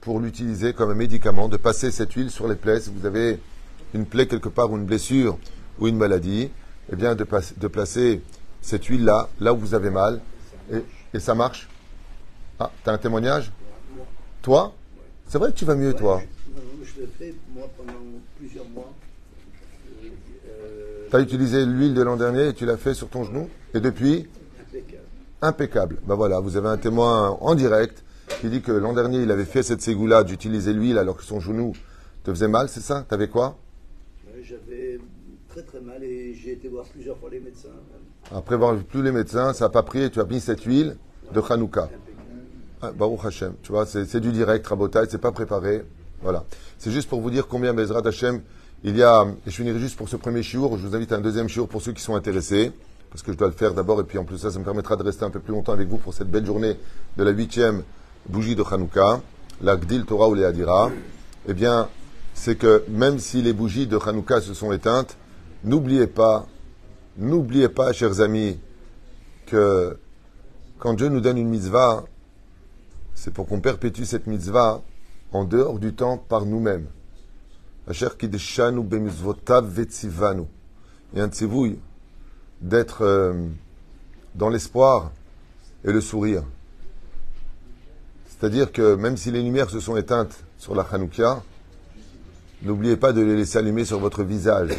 pour 0.02 0.20
l'utiliser 0.20 0.74
comme 0.74 0.90
un 0.90 0.96
médicament, 0.96 1.48
de 1.48 1.58
passer 1.58 1.92
cette 1.92 2.12
huile 2.14 2.30
sur 2.30 2.48
les 2.48 2.56
plaies. 2.56 2.82
Si 2.82 2.92
vous 2.94 3.06
avez 3.06 3.40
une 3.94 4.06
plaie 4.06 4.28
quelque 4.28 4.50
part 4.50 4.72
ou 4.72 4.78
une 4.78 4.86
blessure 4.86 5.38
ou 5.82 5.88
une 5.88 5.98
maladie, 5.98 6.50
eh 6.94 6.96
bien, 6.96 7.16
de, 7.16 7.26
de 7.58 7.68
placer 7.68 8.22
cette 8.62 8.86
huile-là, 8.86 9.28
là 9.40 9.54
où 9.54 9.58
vous 9.58 9.74
avez 9.74 9.90
mal, 9.90 10.22
et, 10.72 10.84
et 11.14 11.20
ça 11.20 11.36
marche? 11.36 11.68
Ah, 12.60 12.72
t'as 12.84 12.94
un 12.94 12.98
témoignage? 12.98 13.52
Toi? 14.44 14.74
C'est 15.28 15.40
vrai 15.40 15.52
que 15.52 15.58
tu 15.58 15.66
vas 15.66 15.76
mieux, 15.76 15.94
toi 15.94 16.22
Je 16.84 17.02
le 17.02 17.08
fais, 17.18 17.34
moi, 17.54 17.68
pendant 17.76 18.00
plusieurs 18.38 18.68
mois. 18.70 18.94
Tu 21.10 21.16
as 21.16 21.20
utilisé 21.20 21.66
l'huile 21.66 21.94
de 21.94 22.04
l'an 22.04 22.16
dernier 22.16 22.50
et 22.50 22.54
tu 22.54 22.66
l'as 22.66 22.78
fait 22.78 22.94
sur 22.94 23.10
ton 23.10 23.24
genou? 23.24 23.50
Et 23.74 23.80
depuis? 23.80 24.28
Impeccable. 24.60 25.04
Impeccable. 25.42 25.98
Ben 26.06 26.16
voilà, 26.16 26.40
vous 26.40 26.56
avez 26.56 26.70
un 26.70 26.78
témoin 26.78 27.38
en 27.42 27.56
direct 27.56 28.04
qui 28.40 28.50
dit 28.50 28.62
que 28.62 28.72
l'an 28.72 28.94
dernier, 28.94 29.22
il 29.22 29.32
avait 29.32 29.46
fait 29.46 29.64
cette 29.64 29.82
ségoula 29.82 30.24
d'utiliser 30.24 30.74
l'huile 30.74 30.98
alors 30.98 31.18
que 31.18 31.24
son 31.24 31.40
genou 31.40 31.74
te 32.24 32.32
faisait 32.32 32.48
mal, 32.48 32.70
c'est 32.70 32.82
ça? 32.82 33.06
T'avais 33.10 33.28
quoi? 33.28 33.58
J'avais 34.44 35.00
très 35.52 35.64
très 35.64 35.82
mal 35.82 36.02
et 36.02 36.34
j'ai 36.34 36.54
été 36.54 36.70
voir 36.70 36.86
plusieurs 36.86 37.18
fois 37.18 37.30
les 37.30 37.42
médecins. 37.42 37.70
Après 38.34 38.56
avoir 38.56 38.74
vu 38.74 38.84
plus 38.84 39.04
les 39.04 39.12
médecins, 39.12 39.52
ça 39.54 39.66
n'a 39.66 39.70
pas 39.70 39.84
pris 39.84 40.04
et 40.04 40.10
tu 40.10 40.22
as 40.22 40.24
mis 40.24 40.40
cette 40.40 40.64
huile 40.64 40.96
de 41.34 41.42
Hanouka. 41.42 41.90
Ah, 42.82 42.92
Baruch 42.92 43.26
Hashem. 43.26 43.54
Tu 43.62 43.72
vois, 43.72 43.86
c'est 43.86 44.20
du 44.22 44.32
direct, 44.32 44.66
rabotage, 44.66 45.08
c'est 45.12 45.18
pas 45.18 45.34
préparé. 45.34 45.84
Voilà. 46.22 46.46
C'est 46.78 46.92
juste 46.92 47.10
pour 47.10 47.20
vous 47.20 47.30
dire 47.30 47.48
combien 47.48 47.74
Bezrat 47.74 48.08
Hashem, 48.08 48.42
il 48.84 48.96
y 48.96 49.04
a, 49.04 49.26
et 49.46 49.52
je 49.52 49.56
finirai 49.56 49.78
juste 49.80 49.98
pour 49.98 50.08
ce 50.08 50.16
premier 50.16 50.42
chiour, 50.42 50.78
je 50.78 50.88
vous 50.88 50.96
invite 50.96 51.12
à 51.12 51.18
un 51.18 51.22
deuxième 51.22 51.50
chiour 51.50 51.68
pour 51.68 51.82
ceux 51.82 51.92
qui 51.92 52.02
sont 52.02 52.16
intéressés, 52.16 52.72
parce 53.10 53.22
que 53.22 53.34
je 53.34 53.38
dois 53.38 53.48
le 53.48 53.54
faire 53.54 53.74
d'abord, 53.74 54.00
et 54.00 54.06
puis 54.06 54.18
en 54.18 54.24
plus 54.24 54.38
ça, 54.38 54.52
ça 54.52 54.58
me 54.58 54.64
permettra 54.64 54.96
de 54.96 55.04
rester 55.04 55.26
un 55.26 55.30
peu 55.30 55.40
plus 55.40 55.52
longtemps 55.52 55.74
avec 55.74 55.90
vous 55.90 55.98
pour 55.98 56.14
cette 56.14 56.32
belle 56.32 56.46
journée 56.46 56.78
de 57.18 57.24
la 57.24 57.32
huitième 57.32 57.84
bougie 58.30 58.56
de 58.56 58.64
Hanouka, 58.64 59.22
la 59.62 59.76
Gdil 59.76 60.06
Torah 60.06 60.30
ou 60.30 60.34
les 60.34 60.46
Hadira. 60.46 60.92
Eh 61.48 61.54
bien, 61.54 61.90
c'est 62.34 62.56
que 62.56 62.84
même 62.88 63.20
si 63.20 63.42
les 63.42 63.54
bougies 63.54 63.88
de 63.88 63.98
Hanouka 63.98 64.40
se 64.42 64.54
sont 64.54 64.72
éteintes, 64.72 65.18
n'oubliez 65.64 66.08
pas, 66.08 66.48
n'oubliez 67.18 67.70
pas, 67.70 67.94
chers 67.94 68.20
amis, 68.22 68.60
que 69.46 69.98
quand 70.80 70.94
Dieu 70.94 71.10
nous 71.10 71.22
donne 71.22 71.38
une 71.38 71.50
mitzvah, 71.50 72.06
c'est 73.14 73.34
pour 73.34 73.48
qu'on 73.48 73.60
perpétue 73.60 74.04
cette 74.04 74.28
mitzvah 74.28 74.82
en 75.32 75.44
dehors 75.44 75.80
du 75.80 75.94
temps 75.94 76.18
par 76.18 76.46
nous-mêmes. 76.46 76.88
A 77.88 77.92
un 81.16 81.28
tzivouille 81.28 81.80
d'être 82.62 83.02
euh, 83.02 83.34
dans 84.36 84.50
l'espoir 84.50 85.12
et 85.84 85.92
le 85.92 86.00
sourire. 86.00 86.44
C'est-à-dire 88.28 88.72
que 88.72 88.96
même 88.96 89.18
si 89.18 89.32
les 89.32 89.42
lumières 89.42 89.70
se 89.70 89.80
sont 89.80 89.98
éteintes 89.98 90.44
sur 90.58 90.74
la 90.74 90.84
Hanouka, 90.84 91.44
n'oubliez 92.64 92.98
pas 92.98 93.14
de 93.14 93.22
les 93.22 93.36
laisser 93.36 93.58
allumer 93.60 93.86
sur 93.86 94.00
votre 94.00 94.24
visage. 94.24 94.72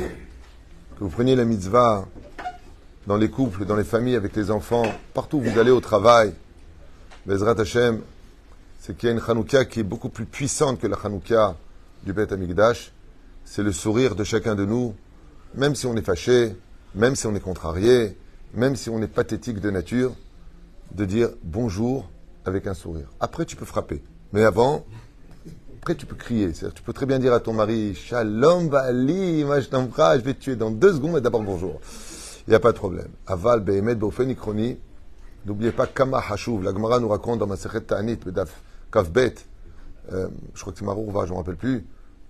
Vous 1.02 1.08
preniez 1.08 1.34
la 1.34 1.44
mitzvah 1.44 2.06
dans 3.08 3.16
les 3.16 3.28
couples, 3.28 3.64
dans 3.64 3.74
les 3.74 3.82
familles, 3.82 4.14
avec 4.14 4.36
les 4.36 4.52
enfants, 4.52 4.84
partout 5.14 5.38
où 5.38 5.40
vous 5.40 5.58
allez 5.58 5.72
au 5.72 5.80
travail. 5.80 6.32
Bezrat 7.26 7.60
Hashem, 7.60 8.02
c'est 8.78 8.96
qu'il 8.96 9.08
y 9.08 9.12
a 9.12 9.12
une 9.16 9.20
Hanouka 9.26 9.64
qui 9.64 9.80
est 9.80 9.82
beaucoup 9.82 10.10
plus 10.10 10.26
puissante 10.26 10.78
que 10.78 10.86
la 10.86 10.96
Hanouka 10.96 11.56
du 12.04 12.12
Beth 12.12 12.30
Amikdash. 12.30 12.92
C'est 13.44 13.64
le 13.64 13.72
sourire 13.72 14.14
de 14.14 14.22
chacun 14.22 14.54
de 14.54 14.64
nous, 14.64 14.94
même 15.56 15.74
si 15.74 15.86
on 15.86 15.96
est 15.96 16.06
fâché, 16.06 16.54
même 16.94 17.16
si 17.16 17.26
on 17.26 17.34
est 17.34 17.40
contrarié, 17.40 18.16
même 18.54 18.76
si 18.76 18.88
on 18.88 19.02
est 19.02 19.08
pathétique 19.08 19.58
de 19.58 19.72
nature, 19.72 20.12
de 20.92 21.04
dire 21.04 21.30
bonjour 21.42 22.08
avec 22.44 22.68
un 22.68 22.74
sourire. 22.74 23.08
Après, 23.18 23.44
tu 23.44 23.56
peux 23.56 23.64
frapper. 23.64 24.04
Mais 24.32 24.44
avant, 24.44 24.86
après, 25.82 25.96
tu 25.96 26.06
peux 26.06 26.14
crier. 26.14 26.52
Tu 26.52 26.82
peux 26.84 26.92
très 26.92 27.06
bien 27.06 27.18
dire 27.18 27.32
à 27.32 27.40
ton 27.40 27.54
mari 27.54 27.96
Shalom, 27.96 28.68
Bali, 28.68 29.44
moi 29.44 29.58
je 29.58 29.68
t'embrasse, 29.68 30.20
je 30.20 30.24
vais 30.24 30.34
te 30.34 30.38
tuer 30.38 30.54
dans 30.54 30.70
deux 30.70 30.92
secondes, 30.92 31.14
mais 31.14 31.20
d'abord 31.20 31.42
bonjour. 31.42 31.80
Il 32.46 32.50
n'y 32.50 32.54
a 32.54 32.60
pas 32.60 32.70
de 32.70 32.76
problème. 32.76 33.08
Aval, 33.26 33.58
Behemet, 33.58 33.96
Ikroni. 34.28 34.78
N'oubliez 35.44 35.72
pas 35.72 35.88
Kama 35.88 36.22
Hashuv. 36.30 36.62
La 36.62 36.72
Gemara 36.72 37.00
nous 37.00 37.08
raconte 37.08 37.40
dans 37.40 37.48
ma 37.48 37.56
Sechet 37.56 37.80
Ta'anit, 37.80 38.14
Bedaf 38.14 38.62
Kavbet. 38.92 39.34
Euh, 40.12 40.28
je 40.54 40.60
crois 40.60 40.72
que 40.72 40.78
c'est 40.78 40.84
Marourva, 40.84 41.22
je 41.22 41.30
ne 41.30 41.32
me 41.32 41.38
rappelle 41.38 41.56
plus. 41.56 41.84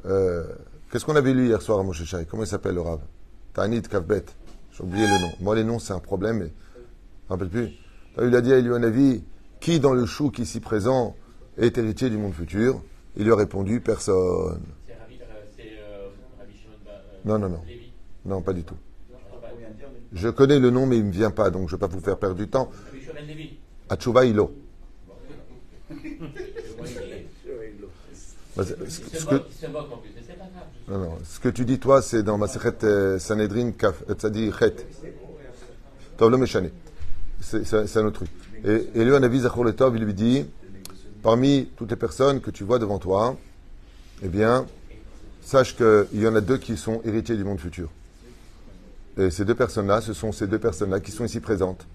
Euh, 0.06 0.44
Qu'est-ce 0.90 1.04
qu'on 1.04 1.16
avait 1.16 1.34
lu 1.34 1.48
hier 1.48 1.60
soir 1.60 1.78
à 1.78 1.82
Moshe 1.82 2.02
Comment 2.30 2.44
il 2.44 2.48
s'appelle 2.48 2.76
le 2.76 2.80
Rav? 2.80 3.00
Ta'anit 3.52 3.82
Kavbet. 3.82 4.24
J'ai 4.70 4.82
oublié 4.82 5.04
le 5.04 5.20
nom. 5.20 5.32
Moi, 5.40 5.56
les 5.56 5.64
noms, 5.64 5.78
c'est 5.78 5.92
un 5.92 5.98
problème, 5.98 6.38
mais 6.38 6.46
je 6.46 6.48
ne 6.48 7.28
me 7.28 7.28
rappelle 7.28 7.50
plus. 7.50 7.68
Il 8.16 8.34
a 8.34 8.40
dit 8.40 8.50
à 8.50 8.56
Elianavi, 8.56 9.22
qui 9.60 9.78
dans 9.78 9.92
le 9.92 10.06
chou 10.06 10.30
qui 10.30 10.40
ici 10.40 10.60
présent 10.60 11.14
est 11.58 11.76
héritier 11.76 12.08
du 12.08 12.16
monde 12.16 12.32
futur? 12.32 12.80
Il 13.16 13.24
lui 13.24 13.32
a 13.32 13.36
répondu, 13.36 13.80
personne. 13.80 14.62
C'est 14.86 14.94
Rabbi, 14.94 15.18
euh, 15.60 16.08
euh, 16.08 16.90
Non, 17.24 17.38
non, 17.38 17.48
non. 17.48 17.62
Non, 18.24 18.40
pas 18.40 18.52
du 18.52 18.64
tout. 18.64 18.76
Je 20.12 20.28
connais 20.28 20.58
le 20.58 20.70
nom, 20.70 20.86
mais 20.86 20.96
il 20.96 21.02
ne 21.02 21.08
me 21.08 21.12
vient 21.12 21.30
pas, 21.30 21.50
donc 21.50 21.68
je 21.68 21.74
ne 21.74 21.78
vais 21.78 21.86
pas 21.86 21.92
vous 21.92 22.00
faire 22.00 22.18
perdre 22.18 22.36
du 22.36 22.48
temps. 22.48 22.70
Achuva 23.88 24.24
Ilo. 24.24 24.54
Non, 30.88 30.98
non, 30.98 31.18
ce 31.24 31.40
que 31.40 31.48
tu 31.48 31.64
dis, 31.64 31.78
toi, 31.78 32.02
c'est 32.02 32.22
dans 32.22 32.36
ma 32.36 32.48
Sechet 32.48 33.18
Sanhedrin 33.18 33.72
Kaf 33.72 34.02
euh, 34.10 34.14
Tzadi 34.14 34.52
Chet. 34.58 34.86
Tov 36.18 36.36
meshane. 36.36 36.70
C'est 37.40 37.96
un 37.96 38.04
autre 38.04 38.24
truc. 38.24 38.30
Et, 38.64 38.88
et 38.94 39.04
lui, 39.04 39.14
un 39.14 39.22
avis 39.22 39.40
Zachor 39.40 39.64
le 39.64 39.74
Tov, 39.74 39.96
il 39.96 40.04
lui 40.04 40.14
dit 40.14 40.46
parmi 41.22 41.68
toutes 41.76 41.90
les 41.90 41.96
personnes 41.96 42.40
que 42.40 42.50
tu 42.50 42.64
vois 42.64 42.78
devant 42.78 42.98
toi, 42.98 43.36
eh 44.22 44.28
bien, 44.28 44.66
sache 45.40 45.76
qu'il 45.76 46.20
y 46.20 46.26
en 46.26 46.34
a 46.34 46.40
deux 46.40 46.58
qui 46.58 46.76
sont 46.76 47.00
héritiers 47.04 47.36
du 47.36 47.44
monde 47.44 47.60
futur. 47.60 47.88
Et 49.16 49.30
ces 49.30 49.44
deux 49.44 49.54
personnes-là, 49.54 50.00
ce 50.00 50.12
sont 50.12 50.32
ces 50.32 50.46
deux 50.46 50.58
personnes-là 50.58 51.00
qui 51.00 51.10
sont 51.10 51.24
ici 51.24 51.40
présentes, 51.40 51.86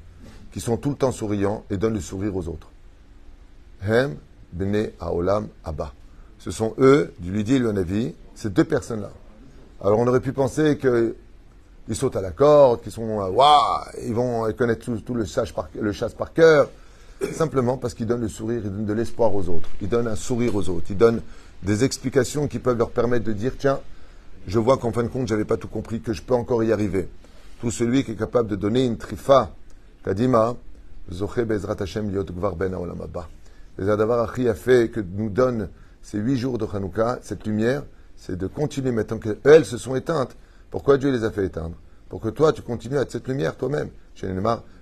qui 0.51 0.61
sont 0.61 0.77
tout 0.77 0.89
le 0.89 0.95
temps 0.95 1.11
souriants 1.11 1.63
et 1.69 1.77
donnent 1.77 1.95
le 1.95 2.01
sourire 2.01 2.35
aux 2.35 2.47
autres. 2.47 2.69
Hem, 3.83 4.15
Bene, 4.53 4.91
Aolam, 4.99 5.47
Abba. 5.63 5.93
Ce 6.39 6.51
sont 6.51 6.75
eux, 6.77 7.13
du 7.19 7.31
lui 7.31 7.43
dit 7.43 7.55
et 7.55 7.65
avis, 7.65 8.13
ces 8.35 8.49
deux 8.49 8.63
personnes-là. 8.63 9.11
Alors 9.83 9.99
on 9.99 10.07
aurait 10.07 10.21
pu 10.21 10.31
penser 10.31 10.77
qu'ils 10.77 11.95
sautent 11.95 12.15
à 12.15 12.21
la 12.21 12.31
corde, 12.31 12.81
qu'ils 12.81 12.91
sont, 12.91 13.03
waouh, 13.03 13.83
ils 14.03 14.13
vont 14.13 14.51
connaître 14.53 14.85
tout, 14.85 15.13
le, 15.13 15.25
chasse 15.25 15.51
par, 15.51 15.69
le 15.79 15.91
chasse 15.91 16.13
par 16.13 16.33
cœur, 16.33 16.69
simplement 17.31 17.77
parce 17.77 17.93
qu'ils 17.93 18.07
donnent 18.07 18.21
le 18.21 18.27
sourire, 18.27 18.61
ils 18.63 18.71
donnent 18.71 18.85
de 18.85 18.93
l'espoir 18.93 19.33
aux 19.33 19.49
autres, 19.49 19.69
ils 19.81 19.89
donnent 19.89 20.07
un 20.07 20.15
sourire 20.15 20.55
aux 20.55 20.69
autres, 20.69 20.85
ils 20.89 20.97
donnent 20.97 21.21
des 21.63 21.83
explications 21.83 22.47
qui 22.47 22.59
peuvent 22.59 22.77
leur 22.77 22.91
permettre 22.91 23.25
de 23.25 23.33
dire, 23.33 23.53
tiens, 23.57 23.79
je 24.47 24.59
vois 24.59 24.77
qu'en 24.77 24.91
fin 24.91 25.03
de 25.03 25.07
compte, 25.07 25.27
j'avais 25.27 25.45
pas 25.45 25.57
tout 25.57 25.67
compris, 25.67 26.01
que 26.01 26.13
je 26.13 26.21
peux 26.21 26.35
encore 26.35 26.63
y 26.63 26.71
arriver. 26.71 27.09
Tout 27.59 27.71
celui 27.71 28.03
qui 28.03 28.11
est 28.11 28.15
capable 28.15 28.47
de 28.47 28.55
donner 28.55 28.85
une 28.85 28.97
trifa, 28.97 29.51
kadima, 30.03 30.55
zoché 31.11 31.43
bezrat 31.45 31.75
Hashem 31.79 32.11
liot 32.11 32.25
gvar 32.25 32.55
ben. 32.55 32.75
Et 33.79 33.83
Zadavar 33.83 34.29
Achi 34.29 34.47
a 34.47 34.55
fait 34.55 34.89
que 34.89 34.99
nous 34.99 35.29
donne 35.29 35.69
ces 36.01 36.19
huit 36.19 36.37
jours 36.37 36.57
de 36.57 36.65
Hanouka, 36.71 37.19
cette 37.21 37.45
lumière, 37.45 37.83
c'est 38.15 38.37
de 38.37 38.47
continuer 38.47 38.91
maintenant 38.91 39.19
qu'elles 39.19 39.65
se 39.65 39.77
sont 39.77 39.95
éteintes. 39.95 40.35
Pourquoi 40.71 40.97
Dieu 40.97 41.11
les 41.11 41.23
a 41.23 41.31
fait 41.31 41.45
éteindre? 41.45 41.75
Pour 42.09 42.21
que 42.21 42.29
toi, 42.29 42.53
tu 42.53 42.61
continues 42.61 42.97
à 42.97 43.01
être 43.01 43.11
cette 43.11 43.27
lumière 43.27 43.55
toi-même. 43.55 43.89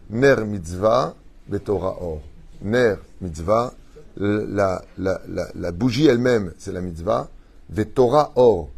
Ner 0.10 0.46
mitzvah, 0.46 1.16
betorah 1.49 1.97
or. 2.01 2.21
Ner 2.63 2.99
mitzvah, 3.21 3.73
la, 4.17 4.83
la, 4.99 5.21
la, 5.29 5.49
la 5.55 5.73
bougie 5.73 6.07
elle-même, 6.07 6.53
c'est 6.59 6.73
la 6.73 6.81
mitzvah, 6.81 7.29
vetorah 7.71 8.33
or. 8.37 8.69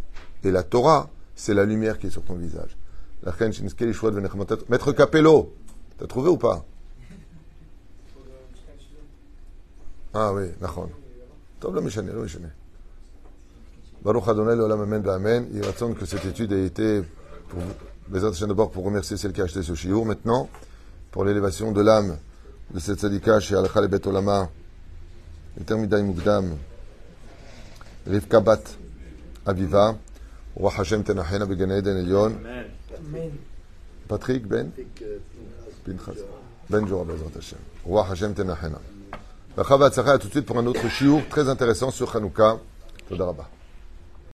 Et 0.45 0.51
la 0.51 0.63
Torah, 0.63 1.09
c'est 1.37 1.55
la 1.55 1.65
lumière 1.65 1.99
qui 1.99 2.09
est 2.09 2.11
sur 2.11 2.23
ton 2.23 2.35
visage. 2.35 2.77
La 3.23 3.31
reine 3.31 3.53
Shinskeli 3.53 3.93
Shouad 3.93 4.15
Venechamatot. 4.15 4.59
Maître 4.69 4.93
Capello, 4.93 5.55
t'as 5.99 6.07
trouvé 6.07 6.29
ou 6.31 6.37
pas 6.37 6.65
Ah 10.15 10.33
oui, 10.35 10.45
נכון. 10.61 10.89
טוב, 11.59 11.75
לא 11.75 11.83
משנה, 11.83 12.13
לא 12.13 12.23
משנה. 12.23 12.49
Baruch 14.05 14.27
Adonai 14.27 14.55
Olam 14.55 14.81
Amen 14.81 15.09
Amen. 15.09 15.47
Il 15.55 15.65
raconte 15.65 15.97
que 15.97 16.05
cette 16.07 16.25
étude 16.25 16.53
a 16.53 16.59
été, 16.59 17.03
pour, 17.49 17.61
les 18.13 18.25
autres 18.25 18.47
d'abord 18.47 18.73
pour 18.73 18.85
remercier 18.85 19.17
celle 19.17 19.33
qui 19.33 19.41
a 19.41 19.45
acheté 19.45 19.63
ce 19.63 19.77
shiur. 19.77 20.05
Maintenant, 20.05 20.51
pour 21.13 21.25
l'élévation 21.25 21.71
de 21.71 21.81
l'âme 21.81 22.19
de 22.74 22.80
cette 22.80 23.00
sadika 23.00 23.40
chez 23.40 23.56
Al 23.56 23.70
Khalebet 23.70 24.06
Olama, 24.08 24.50
et 25.60 25.64
Termidaï 25.64 26.04
Mugdam, 26.04 26.58
Rivka 28.06 28.40
Bat 28.40 28.64
Aviva, 29.46 29.98
Roi 30.56 30.74
Hashem 30.78 31.04
Tenachena 31.04 31.46
Began 31.46 31.70
Elion, 31.70 32.34
Patrick 34.08 34.48
Ben? 34.48 34.72
Pinchas, 35.84 36.20
Ben 36.70 36.88
Jorah 36.88 37.06
Bezrat 37.06 37.36
Hashem, 37.36 37.60
Roi 37.86 38.06
Hashem 38.10 38.34
Tenachena. 38.34 38.80
Rachav 39.58 40.20
tout 40.20 40.28
de 40.28 40.32
suite 40.32 40.46
pour 40.46 40.60
un 40.60 40.68
autre 40.68 40.88
chiour 40.88 41.24
très 41.30 41.50
intéressant 41.50 41.90
sur 41.90 42.16
Hanouka. 42.16 42.60
Todarabah. 43.10 43.50